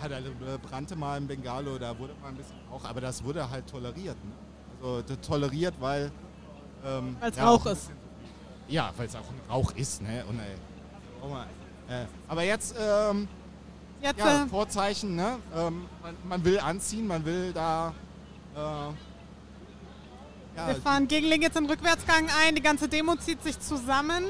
halt 0.00 0.12
äh, 0.12 0.58
brannte 0.58 0.96
mal 0.96 1.16
ein 1.16 1.26
Bengalo, 1.26 1.78
da 1.78 1.96
wurde 1.98 2.14
mal 2.20 2.28
ein 2.28 2.36
bisschen 2.36 2.56
Rauch, 2.70 2.84
aber 2.84 3.00
das 3.00 3.22
wurde 3.24 3.48
halt 3.48 3.66
toleriert. 3.68 4.16
Ne? 4.24 4.32
Also 4.82 5.16
toleriert, 5.16 5.74
weil. 5.80 6.10
Ähm, 6.84 7.16
Weil's 7.20 7.36
ja, 7.36 7.44
Rauch 7.48 7.66
auch- 7.66 7.72
ist. 7.72 7.90
Ja, 8.68 8.92
weil 8.96 9.06
es 9.06 9.14
auch 9.14 9.20
ein 9.20 9.40
Rauch 9.50 9.72
ist. 9.72 10.02
Ne? 10.02 10.24
Und, 10.28 10.38
äh, 10.40 11.28
mal, 11.28 11.46
äh, 11.88 12.06
aber 12.26 12.42
jetzt. 12.42 12.74
Ähm, 12.78 13.28
jetzt 14.00 14.18
ja, 14.18 14.44
äh, 14.44 14.46
Vorzeichen, 14.48 15.14
ne? 15.14 15.38
Ähm, 15.54 15.86
man, 16.02 16.16
man 16.24 16.44
will 16.44 16.58
anziehen, 16.58 17.06
man 17.06 17.24
will 17.24 17.52
da. 17.52 17.94
Äh, 18.54 18.58
ja, 20.56 20.68
Wir 20.68 20.74
fahren 20.76 21.06
gegen 21.08 21.28
links 21.28 21.46
jetzt 21.46 21.56
in 21.56 21.66
Rückwärtsgang 21.66 22.28
ein, 22.44 22.54
die 22.54 22.62
ganze 22.62 22.88
Demo 22.88 23.14
zieht 23.16 23.42
sich 23.42 23.58
zusammen. 23.60 24.24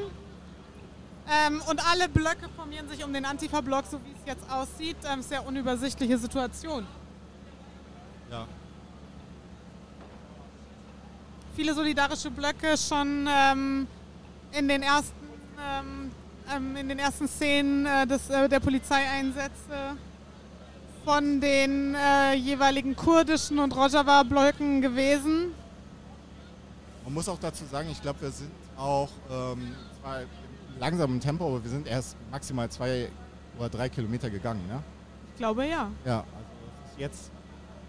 Ähm, 1.30 1.62
und 1.68 1.80
alle 1.86 2.08
Blöcke 2.08 2.48
formieren 2.56 2.88
sich 2.88 3.04
um 3.04 3.12
den 3.12 3.24
Antifa-Block, 3.24 3.84
so 3.90 3.98
wie 4.04 4.10
es 4.10 4.26
jetzt 4.26 4.50
aussieht. 4.50 4.96
Ähm, 5.10 5.22
sehr 5.22 5.46
unübersichtliche 5.46 6.18
Situation. 6.18 6.86
ja. 8.30 8.46
Viele 11.54 11.74
solidarische 11.74 12.30
Blöcke 12.30 12.78
schon 12.78 13.28
ähm, 13.30 13.86
in, 14.52 14.68
den 14.68 14.82
ersten, 14.82 15.12
ähm, 15.60 16.10
ähm, 16.50 16.76
in 16.76 16.88
den 16.88 16.98
ersten 16.98 17.28
Szenen 17.28 17.84
äh, 17.84 18.06
des, 18.06 18.30
äh, 18.30 18.48
der 18.48 18.58
Polizeieinsätze 18.58 19.96
von 21.04 21.40
den 21.42 21.94
äh, 21.94 22.32
jeweiligen 22.34 22.96
kurdischen 22.96 23.58
und 23.58 23.76
Rojava-Blöcken 23.76 24.80
gewesen. 24.80 25.52
Man 27.04 27.14
muss 27.14 27.28
auch 27.28 27.38
dazu 27.38 27.64
sagen, 27.66 27.90
ich 27.90 28.00
glaube, 28.00 28.22
wir 28.22 28.30
sind 28.30 28.50
auch 28.78 29.10
ähm, 29.30 29.74
zwar 30.00 30.20
im 30.74 30.80
langsamen 30.80 31.20
Tempo, 31.20 31.46
aber 31.46 31.62
wir 31.62 31.70
sind 31.70 31.86
erst 31.86 32.16
maximal 32.30 32.68
zwei 32.70 33.08
oder 33.58 33.68
drei 33.68 33.88
Kilometer 33.88 34.30
gegangen. 34.30 34.66
Ne? 34.68 34.82
Ich 35.32 35.38
glaube 35.38 35.66
ja. 35.66 35.90
Ja, 36.04 36.18
also 36.18 36.48
das 36.82 36.92
ist 36.92 36.98
jetzt 36.98 37.30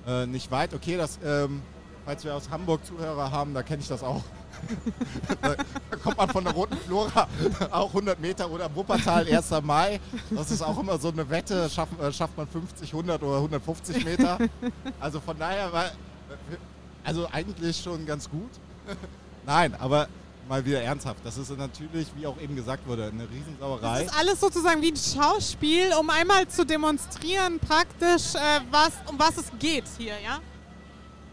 äh, 0.07 0.25
nicht 0.25 0.51
weit. 0.51 0.73
Okay, 0.73 0.97
das, 0.97 1.19
ähm, 1.23 1.61
falls 2.05 2.23
wir 2.23 2.35
aus 2.35 2.49
Hamburg 2.49 2.85
Zuhörer 2.85 3.31
haben, 3.31 3.53
da 3.53 3.63
kenne 3.63 3.81
ich 3.81 3.87
das 3.87 4.03
auch. 4.03 4.23
da, 5.41 5.55
da 5.55 5.97
kommt 5.97 6.17
man 6.17 6.29
von 6.29 6.43
der 6.43 6.53
Roten 6.53 6.77
Flora 6.77 7.27
auch 7.71 7.89
100 7.89 8.19
Meter 8.19 8.49
oder 8.49 8.73
Wuppertal 8.73 9.27
1. 9.27 9.51
Mai. 9.63 9.99
Das 10.29 10.51
ist 10.51 10.61
auch 10.61 10.79
immer 10.79 10.97
so 10.97 11.09
eine 11.09 11.29
Wette, 11.29 11.69
schafft, 11.69 11.99
äh, 11.99 12.11
schafft 12.11 12.37
man 12.37 12.47
50, 12.47 12.91
100 12.93 13.21
oder 13.23 13.37
150 13.37 14.05
Meter. 14.05 14.37
Also 14.99 15.19
von 15.19 15.37
daher 15.37 15.71
war, 15.71 15.85
also 17.03 17.27
eigentlich 17.31 17.77
schon 17.77 18.05
ganz 18.05 18.29
gut. 18.29 18.51
Nein, 19.45 19.75
aber 19.79 20.07
mal 20.47 20.65
wieder 20.65 20.81
ernsthaft. 20.81 21.19
Das 21.23 21.37
ist 21.37 21.55
natürlich, 21.57 22.07
wie 22.15 22.27
auch 22.27 22.39
eben 22.39 22.55
gesagt 22.55 22.85
wurde, 22.87 23.05
eine 23.07 23.23
Das 23.23 23.31
Riesensauerei. 23.31 24.03
ist 24.03 24.17
alles 24.19 24.39
sozusagen 24.39 24.81
wie 24.81 24.91
ein 24.91 24.97
Schauspiel, 24.97 25.91
um 25.99 26.09
einmal 26.09 26.47
zu 26.47 26.65
demonstrieren 26.65 27.59
praktisch, 27.59 28.35
äh, 28.35 28.61
was, 28.71 28.91
um 29.07 29.17
was 29.17 29.37
es 29.37 29.45
geht 29.59 29.85
hier, 29.97 30.19
ja? 30.23 30.39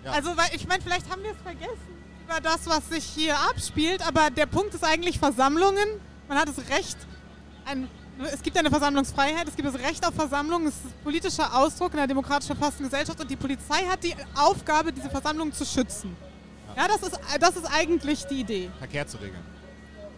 Ja. 0.05 0.13
Also, 0.13 0.37
weil 0.37 0.49
ich 0.55 0.67
meine, 0.67 0.83
vielleicht 0.83 1.11
haben 1.11 1.23
wir 1.23 1.33
es 1.33 1.43
vergessen 1.43 1.91
über 2.25 2.41
das, 2.41 2.67
was 2.67 2.89
sich 2.89 3.05
hier 3.05 3.37
abspielt, 3.51 4.07
aber 4.07 4.31
der 4.31 4.47
Punkt 4.47 4.73
ist 4.75 4.85
eigentlich 4.85 5.19
Versammlungen. 5.19 5.87
Man 6.29 6.39
hat 6.39 6.49
das 6.49 6.59
Recht, 6.71 6.97
ein, 7.67 7.89
es 8.33 8.41
gibt 8.43 8.57
eine 8.57 8.71
Versammlungsfreiheit, 8.71 9.49
es 9.49 9.57
gibt 9.57 9.69
das 9.69 9.75
Recht 9.79 10.07
auf 10.07 10.15
Versammlung, 10.15 10.67
es 10.67 10.75
ist 10.75 11.03
politischer 11.03 11.55
Ausdruck 11.55 11.93
in 11.93 11.99
einer 11.99 12.09
demokratisch 12.09 12.47
verfassten 12.47 12.85
Gesellschaft 12.89 13.21
und 13.21 13.31
die 13.31 13.37
Polizei 13.37 13.85
hat 13.91 14.03
die 14.05 14.15
Aufgabe, 14.37 14.93
diese 14.93 15.11
Versammlung 15.11 15.53
zu 15.53 15.67
schützen. 15.67 16.17
Ja, 16.77 16.89
das 16.89 17.03
ist, 17.03 17.21
das 17.41 17.57
ist 17.57 17.67
eigentlich 17.67 18.25
die 18.27 18.41
Idee. 18.41 18.71
Verkehr 18.79 19.07
zu 19.07 19.17
regeln. 19.19 19.43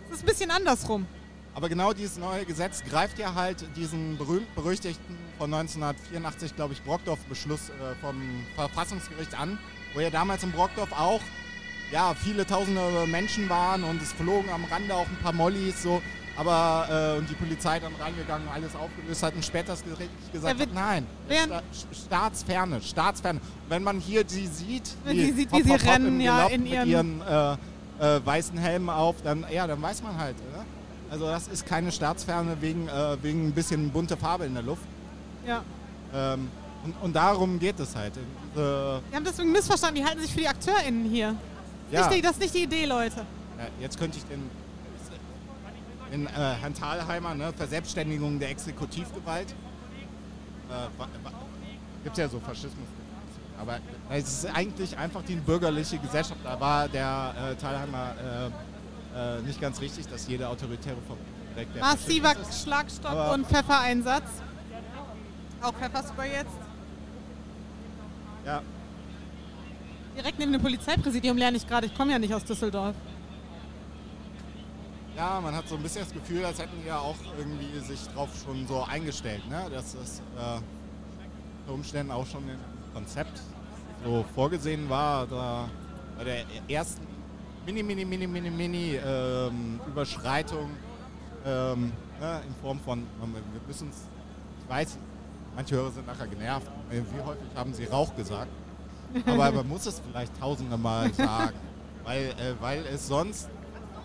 Es 0.08 0.16
ist 0.16 0.22
ein 0.22 0.26
bisschen 0.26 0.50
andersrum. 0.50 1.06
Aber 1.54 1.68
genau 1.68 1.92
dieses 1.92 2.16
neue 2.16 2.46
Gesetz 2.46 2.82
greift 2.82 3.18
ja 3.18 3.34
halt 3.34 3.64
diesen 3.76 4.16
berühmt-berüchtigten 4.16 5.18
von 5.36 5.52
1984, 5.52 6.56
glaube 6.56 6.72
ich, 6.72 6.82
Brockdorf-Beschluss 6.82 7.68
äh, 7.68 7.94
vom 8.00 8.46
Verfassungsgericht 8.54 9.38
an, 9.38 9.58
wo 9.92 10.00
ja 10.00 10.08
damals 10.08 10.42
in 10.42 10.52
Brockdorf 10.52 10.92
auch 10.92 11.20
ja, 11.90 12.14
viele 12.14 12.46
tausende 12.46 13.06
Menschen 13.06 13.50
waren 13.50 13.84
und 13.84 14.00
es 14.00 14.12
flogen 14.14 14.48
am 14.48 14.64
Rande 14.64 14.94
auch 14.94 15.06
ein 15.06 15.18
paar 15.22 15.34
Mollis 15.34 15.82
so, 15.82 16.00
aber 16.36 17.14
äh, 17.14 17.18
und 17.18 17.28
die 17.28 17.34
Polizei 17.34 17.78
dann 17.80 17.92
reingegangen, 18.00 18.48
alles 18.48 18.74
aufgelöst 18.74 19.22
hat 19.22 19.34
und 19.34 19.44
später 19.44 19.68
das 19.72 19.84
Gericht 19.84 20.10
gesagt 20.32 20.58
Ja, 20.58 20.66
hat, 20.66 20.74
nein, 20.74 21.06
Sta 21.30 21.62
Staatsferne, 21.92 22.80
Staatsferne. 22.80 23.38
Und 23.40 23.70
wenn 23.70 23.82
man 23.82 24.00
hier 24.00 24.24
sie 24.26 24.46
sieht, 24.46 24.90
Wenn 25.04 25.16
die 25.16 25.26
sie 25.26 25.32
sieht, 25.32 25.52
hopp, 25.52 25.58
wie 25.60 25.62
sie 25.64 25.70
hopp, 25.72 25.80
hopp 25.82 25.88
rennen, 25.92 26.06
im 26.16 26.20
ja, 26.20 26.46
in 26.46 26.62
mit 26.62 26.72
ihren- 26.72 26.88
ihren 26.88 27.22
äh, 28.00 28.16
äh, 28.16 28.26
weißen 28.26 28.56
Helmen 28.58 28.88
auf, 28.90 29.16
dann 29.22 29.44
ja, 29.52 29.66
dann 29.66 29.80
weiß 29.82 30.02
man 30.02 30.16
halt, 30.18 30.36
oder? 30.52 30.64
Also 31.10 31.26
das 31.26 31.46
ist 31.48 31.66
keine 31.66 31.92
Staatsferne 31.92 32.56
wegen, 32.60 32.88
äh, 32.88 33.22
wegen 33.22 33.48
ein 33.48 33.52
bisschen 33.52 33.90
bunte 33.90 34.16
Farbe 34.16 34.46
in 34.46 34.54
der 34.54 34.62
Luft. 34.62 34.82
Ja. 35.46 35.62
Ähm, 36.14 36.48
und, 36.84 36.94
und 37.02 37.12
darum 37.14 37.58
geht 37.58 37.78
es 37.78 37.94
halt. 37.94 38.16
Äh, 38.16 38.58
Wir 38.58 39.00
haben 39.12 39.24
deswegen 39.24 39.52
missverstanden, 39.52 39.96
die 40.02 40.04
halten 40.04 40.20
sich 40.22 40.32
für 40.32 40.40
die 40.40 40.48
AkteurInnen 40.48 41.04
hier. 41.04 41.34
ja, 41.90 42.08
Nicht 42.08 42.24
das 42.24 42.32
ist 42.32 42.40
nicht 42.40 42.54
die 42.54 42.62
Idee, 42.64 42.86
Leute. 42.86 43.16
ja, 43.58 43.66
jetzt 43.80 43.98
könnte 43.98 44.16
ich 44.18 44.24
den, 44.24 44.50
den 46.12 46.26
äh, 46.26 46.30
Herrn 46.30 46.74
Thalheimer, 46.74 47.34
ne, 47.34 47.52
Verselbstständigung 47.52 48.38
der 48.38 48.50
Exekutivgewalt. 48.50 49.50
Äh, 49.50 51.04
Gibt 52.04 52.18
ja 52.18 52.28
so 52.28 52.38
Faschismus. 52.40 52.86
Aber 53.58 53.78
es 54.10 54.44
ist 54.44 54.54
eigentlich 54.54 54.96
einfach 54.96 55.22
die 55.22 55.36
bürgerliche 55.36 55.98
Gesellschaft. 55.98 56.40
Da 56.44 56.58
war 56.58 56.88
der 56.88 57.34
äh, 57.52 57.54
Thalheimer 57.54 58.14
äh, 59.14 59.38
äh, 59.38 59.42
nicht 59.42 59.60
ganz 59.60 59.80
richtig, 59.80 60.06
dass 60.08 60.26
jede 60.26 60.48
autoritäre 60.48 60.96
Form 61.06 61.18
direkt 61.54 61.74
der 61.74 61.82
Massiver 61.82 62.32
ist. 62.36 62.62
Schlagstock 62.62 63.10
Aber- 63.10 63.32
und 63.32 63.46
Pfeffereinsatz. 63.46 64.28
Auch 65.62 65.74
Pfefferspray 65.74 66.30
jetzt. 66.32 66.56
Ja, 68.44 68.60
Direkt 70.16 70.38
neben 70.38 70.52
dem 70.52 70.60
Polizeipräsidium 70.60 71.36
lerne 71.38 71.56
ich 71.56 71.66
gerade. 71.66 71.86
Ich 71.86 71.94
komme 71.96 72.12
ja 72.12 72.18
nicht 72.18 72.34
aus 72.34 72.44
Düsseldorf. 72.44 72.94
Ja, 75.16 75.40
man 75.42 75.54
hat 75.54 75.68
so 75.68 75.76
ein 75.76 75.82
bisschen 75.82 76.02
das 76.02 76.12
Gefühl, 76.12 76.44
als 76.44 76.58
hätten 76.58 76.80
die 76.82 76.88
ja 76.88 76.98
auch 76.98 77.16
irgendwie 77.36 77.78
sich 77.80 78.08
drauf 78.08 78.30
schon 78.44 78.66
so 78.66 78.82
eingestellt, 78.82 79.46
ne? 79.48 79.66
dass 79.70 79.94
das 79.94 80.20
äh, 80.20 80.60
unter 81.60 81.74
Umständen 81.74 82.12
auch 82.12 82.26
schon 82.26 82.48
im 82.48 82.58
Konzept 82.94 83.40
so 84.04 84.24
vorgesehen 84.34 84.88
war. 84.88 85.26
Da 85.26 85.68
bei 86.16 86.24
der 86.24 86.44
ersten 86.66 87.06
mini, 87.66 87.82
mini, 87.82 88.04
mini, 88.06 88.26
mini, 88.26 88.50
mini 88.50 88.96
ähm, 89.04 89.80
Überschreitung 89.86 90.70
ähm, 91.44 91.92
ne? 92.18 92.40
in 92.46 92.54
Form 92.62 92.80
von, 92.80 93.06
wir 93.20 93.60
müssen 93.66 93.90
es, 93.90 94.08
ich 94.62 94.68
weiß, 94.68 94.98
manche 95.54 95.76
Hörer 95.76 95.90
sind 95.90 96.06
nachher 96.06 96.26
genervt, 96.26 96.68
äh, 96.90 97.02
wie 97.14 97.20
häufig 97.20 97.48
haben 97.54 97.74
sie 97.74 97.84
Rauch 97.84 98.16
gesagt, 98.16 98.50
aber 99.26 99.52
man 99.52 99.68
muss 99.68 99.84
es 99.84 100.00
vielleicht 100.00 100.38
tausende 100.40 100.78
Mal 100.78 101.12
sagen, 101.12 101.56
weil, 102.02 102.28
äh, 102.28 102.54
weil 102.60 102.86
es 102.86 103.06
sonst 103.06 103.48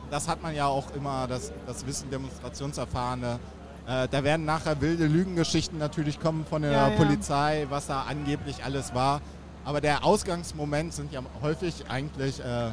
das 0.09 0.27
hat 0.27 0.41
man 0.41 0.55
ja 0.55 0.67
auch 0.67 0.93
immer, 0.95 1.27
das, 1.27 1.51
das 1.65 1.85
Wissen 1.85 2.09
Demonstrationserfahrene. 2.09 3.39
Äh, 3.87 4.07
da 4.09 4.23
werden 4.23 4.45
nachher 4.45 4.79
wilde 4.81 5.05
Lügengeschichten 5.05 5.77
natürlich 5.77 6.19
kommen 6.19 6.45
von 6.45 6.61
der 6.61 6.71
Ja, 6.71 6.89
ja. 6.89 6.95
Polizei, 6.95 7.65
was 7.69 7.87
da 7.87 8.03
angeblich 8.09 8.63
alles 8.63 8.93
war. 8.93 9.21
Aber 9.65 9.81
der 9.81 10.03
Ausgangsmoment 10.05 10.93
sind 10.93 11.11
ja 11.11 11.21
häufig 11.41 11.85
eigentlich 11.89 12.39
äh, 12.39 12.69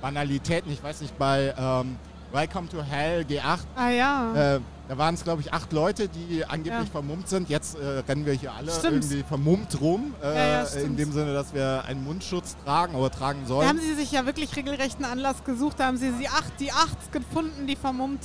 Banalitäten. 0.00 0.72
Ich 0.72 0.82
weiß 0.82 1.00
nicht, 1.00 1.16
bei 1.18 1.54
ähm, 1.56 1.96
Welcome 2.32 2.68
to 2.68 2.82
Hell 2.82 3.22
G8, 3.28 3.58
Ah 3.76 3.88
ja. 3.90 4.56
äh, 4.56 4.60
da 4.88 4.98
waren 4.98 5.14
es 5.14 5.24
glaube 5.24 5.40
ich 5.42 5.52
acht 5.52 5.72
Leute, 5.72 6.08
die 6.08 6.44
angeblich 6.44 6.86
Ja. 6.86 6.90
vermummt 6.92 7.28
sind. 7.28 7.48
Jetzt 7.48 7.76
äh, 7.76 8.00
rennen 8.08 8.26
wir 8.26 8.32
hier 8.34 8.52
alle 8.52 8.70
Stimmt. 8.70 9.04
irgendwie 9.04 9.22
vermummt 9.22 9.80
rum. 9.80 10.14
Äh, 10.22 10.26
Ja, 10.34 10.62
ja, 10.64 10.80
in 10.80 10.96
dem 10.96 11.12
Sinne, 11.12 11.32
dass 11.32 11.54
wir 11.54 11.84
einen 11.86 12.04
Mundschutz 12.04 12.56
tragen 12.64 12.94
oder 12.94 13.10
tragen 13.10 13.40
da 13.42 13.48
sollen. 13.48 13.68
haben 13.68 13.80
sie 13.80 13.94
sich 13.94 14.12
ja 14.12 14.26
wirklich 14.26 14.54
regelrechten 14.56 15.04
Anlass 15.04 15.44
gesucht. 15.44 15.78
Da 15.80 15.86
haben 15.86 15.96
sie 15.96 16.10
die 16.12 16.28
acht, 16.28 16.52
die 16.60 16.72
acht 16.72 17.12
gefunden, 17.12 17.66
die 17.66 17.76
vermummt 17.76 18.20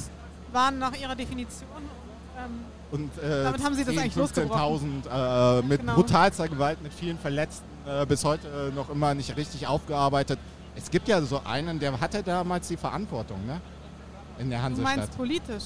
waren 0.51 0.79
nach 0.79 0.97
ihrer 0.99 1.15
Definition. 1.15 1.69
Ähm, 2.37 2.51
Und 2.91 3.17
äh, 3.21 3.43
Damit 3.43 3.63
haben 3.63 3.75
sie 3.75 3.83
das 3.83 3.93
10.000, 3.93 3.99
eigentlich 3.99 4.15
losgebrochen. 4.15 5.03
15.000 5.09 5.59
äh, 5.59 5.61
mit 5.63 5.81
Genau. 5.81 5.95
brutalster 5.95 6.47
Gewalt, 6.47 6.81
mit 6.81 6.93
vielen 6.93 7.17
Verletzten, 7.19 7.65
äh, 7.85 8.05
bis 8.05 8.23
heute 8.23 8.47
äh, 8.71 8.75
noch 8.75 8.89
immer 8.89 9.13
nicht 9.13 9.35
richtig 9.37 9.67
aufgearbeitet. 9.67 10.39
Es 10.75 10.89
gibt 10.91 11.07
ja 11.07 11.21
so 11.21 11.41
einen, 11.43 11.79
der 11.79 11.99
hatte 11.99 12.23
damals 12.23 12.67
die 12.67 12.77
Verantwortung, 12.77 13.45
ne? 13.45 13.59
In 14.39 14.49
der 14.49 14.59
du 14.59 14.65
Hansestadt. 14.65 14.97
meinst 14.97 15.17
politisch. 15.17 15.63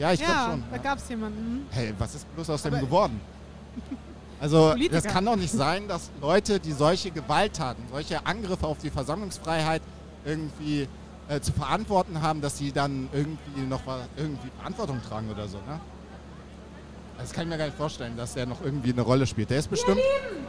Ja, 0.00 0.12
ich 0.12 0.20
ja, 0.20 0.26
glaube 0.26 0.50
schon. 0.52 0.64
da 0.70 0.76
Ja. 0.76 0.82
gab 0.82 0.98
es 0.98 1.08
jemanden. 1.10 1.54
Mhm. 1.56 1.66
Hey, 1.70 1.94
was 1.98 2.14
ist 2.14 2.34
bloß 2.34 2.50
aus 2.50 2.62
dem 2.62 2.72
Aber- 2.74 2.82
geworden? 2.82 3.20
Also, 4.42 4.70
Politiker. 4.70 5.02
das 5.02 5.12
kann 5.12 5.26
doch 5.26 5.36
nicht 5.36 5.52
sein, 5.52 5.86
dass 5.86 6.08
Leute, 6.18 6.58
die 6.58 6.72
solche 6.72 7.10
Gewalttaten, 7.10 7.84
solche 7.92 8.24
Angriffe 8.24 8.66
auf 8.66 8.78
die 8.78 8.88
Versammlungsfreiheit 8.88 9.82
irgendwie 10.24 10.88
äh, 11.28 11.40
zu 11.40 11.52
verantworten 11.52 12.22
haben, 12.22 12.40
dass 12.40 12.56
sie 12.56 12.72
dann 12.72 13.10
irgendwie 13.12 13.60
noch 13.68 13.82
was, 13.84 14.00
irgendwie 14.16 14.48
Verantwortung 14.56 14.98
tragen 15.06 15.28
oder 15.30 15.46
so, 15.46 15.58
ne? 15.58 15.78
Das 17.18 17.32
kann 17.34 17.44
ich 17.44 17.50
mir 17.50 17.58
gar 17.58 17.66
nicht 17.66 17.76
vorstellen, 17.76 18.16
dass 18.16 18.32
der 18.32 18.46
noch 18.46 18.62
irgendwie 18.62 18.92
eine 18.94 19.02
Rolle 19.02 19.26
spielt. 19.26 19.50
Der 19.50 19.58
ist 19.58 19.68
bestimmt 19.68 20.00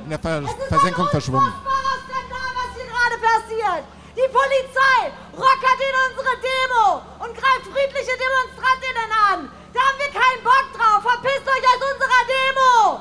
in 0.06 0.10
der 0.10 0.20
Ver 0.20 0.42
Es 0.42 0.50
ist 0.50 0.56
Versenkung 0.70 1.08
verschwunden. 1.10 1.48
unfassbarer 1.48 1.98
Skandal, 2.08 2.50
was 2.56 2.76
hier 2.78 2.86
gerade 2.86 3.68
passiert. 3.76 3.84
Die 4.16 4.28
Polizei 4.28 5.12
rockert 5.32 5.80
in 5.80 5.96
unsere 6.04 6.36
Demo 6.44 7.02
und 7.24 7.32
greift 7.32 7.64
friedliche 7.64 8.18
Demonstrantinnen 8.20 9.12
an. 9.32 9.52
Da 9.74 9.80
haben 9.80 10.00
wir 10.00 10.12
keinen 10.12 10.44
Bock 10.44 10.68
drauf. 10.76 11.02
Verpisst 11.02 11.48
euch 11.48 11.66
aus 11.72 11.80
unserer 11.80 12.24
Demo. 12.28 13.00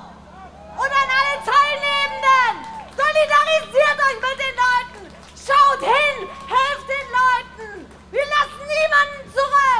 Und 0.79 0.93
an 0.95 1.09
alle 1.11 1.37
Teilnehmenden, 1.43 2.53
solidarisiert 2.95 3.99
euch 4.07 4.21
mit 4.23 4.39
den 4.39 4.55
Leuten. 4.55 5.03
Schaut 5.35 5.81
hin, 5.83 6.29
helft 6.47 6.87
den 6.87 7.09
Leuten. 7.11 7.91
Wir 8.13 8.27
lassen 8.27 8.63
niemanden 8.71 9.35
zurück. 9.35 9.80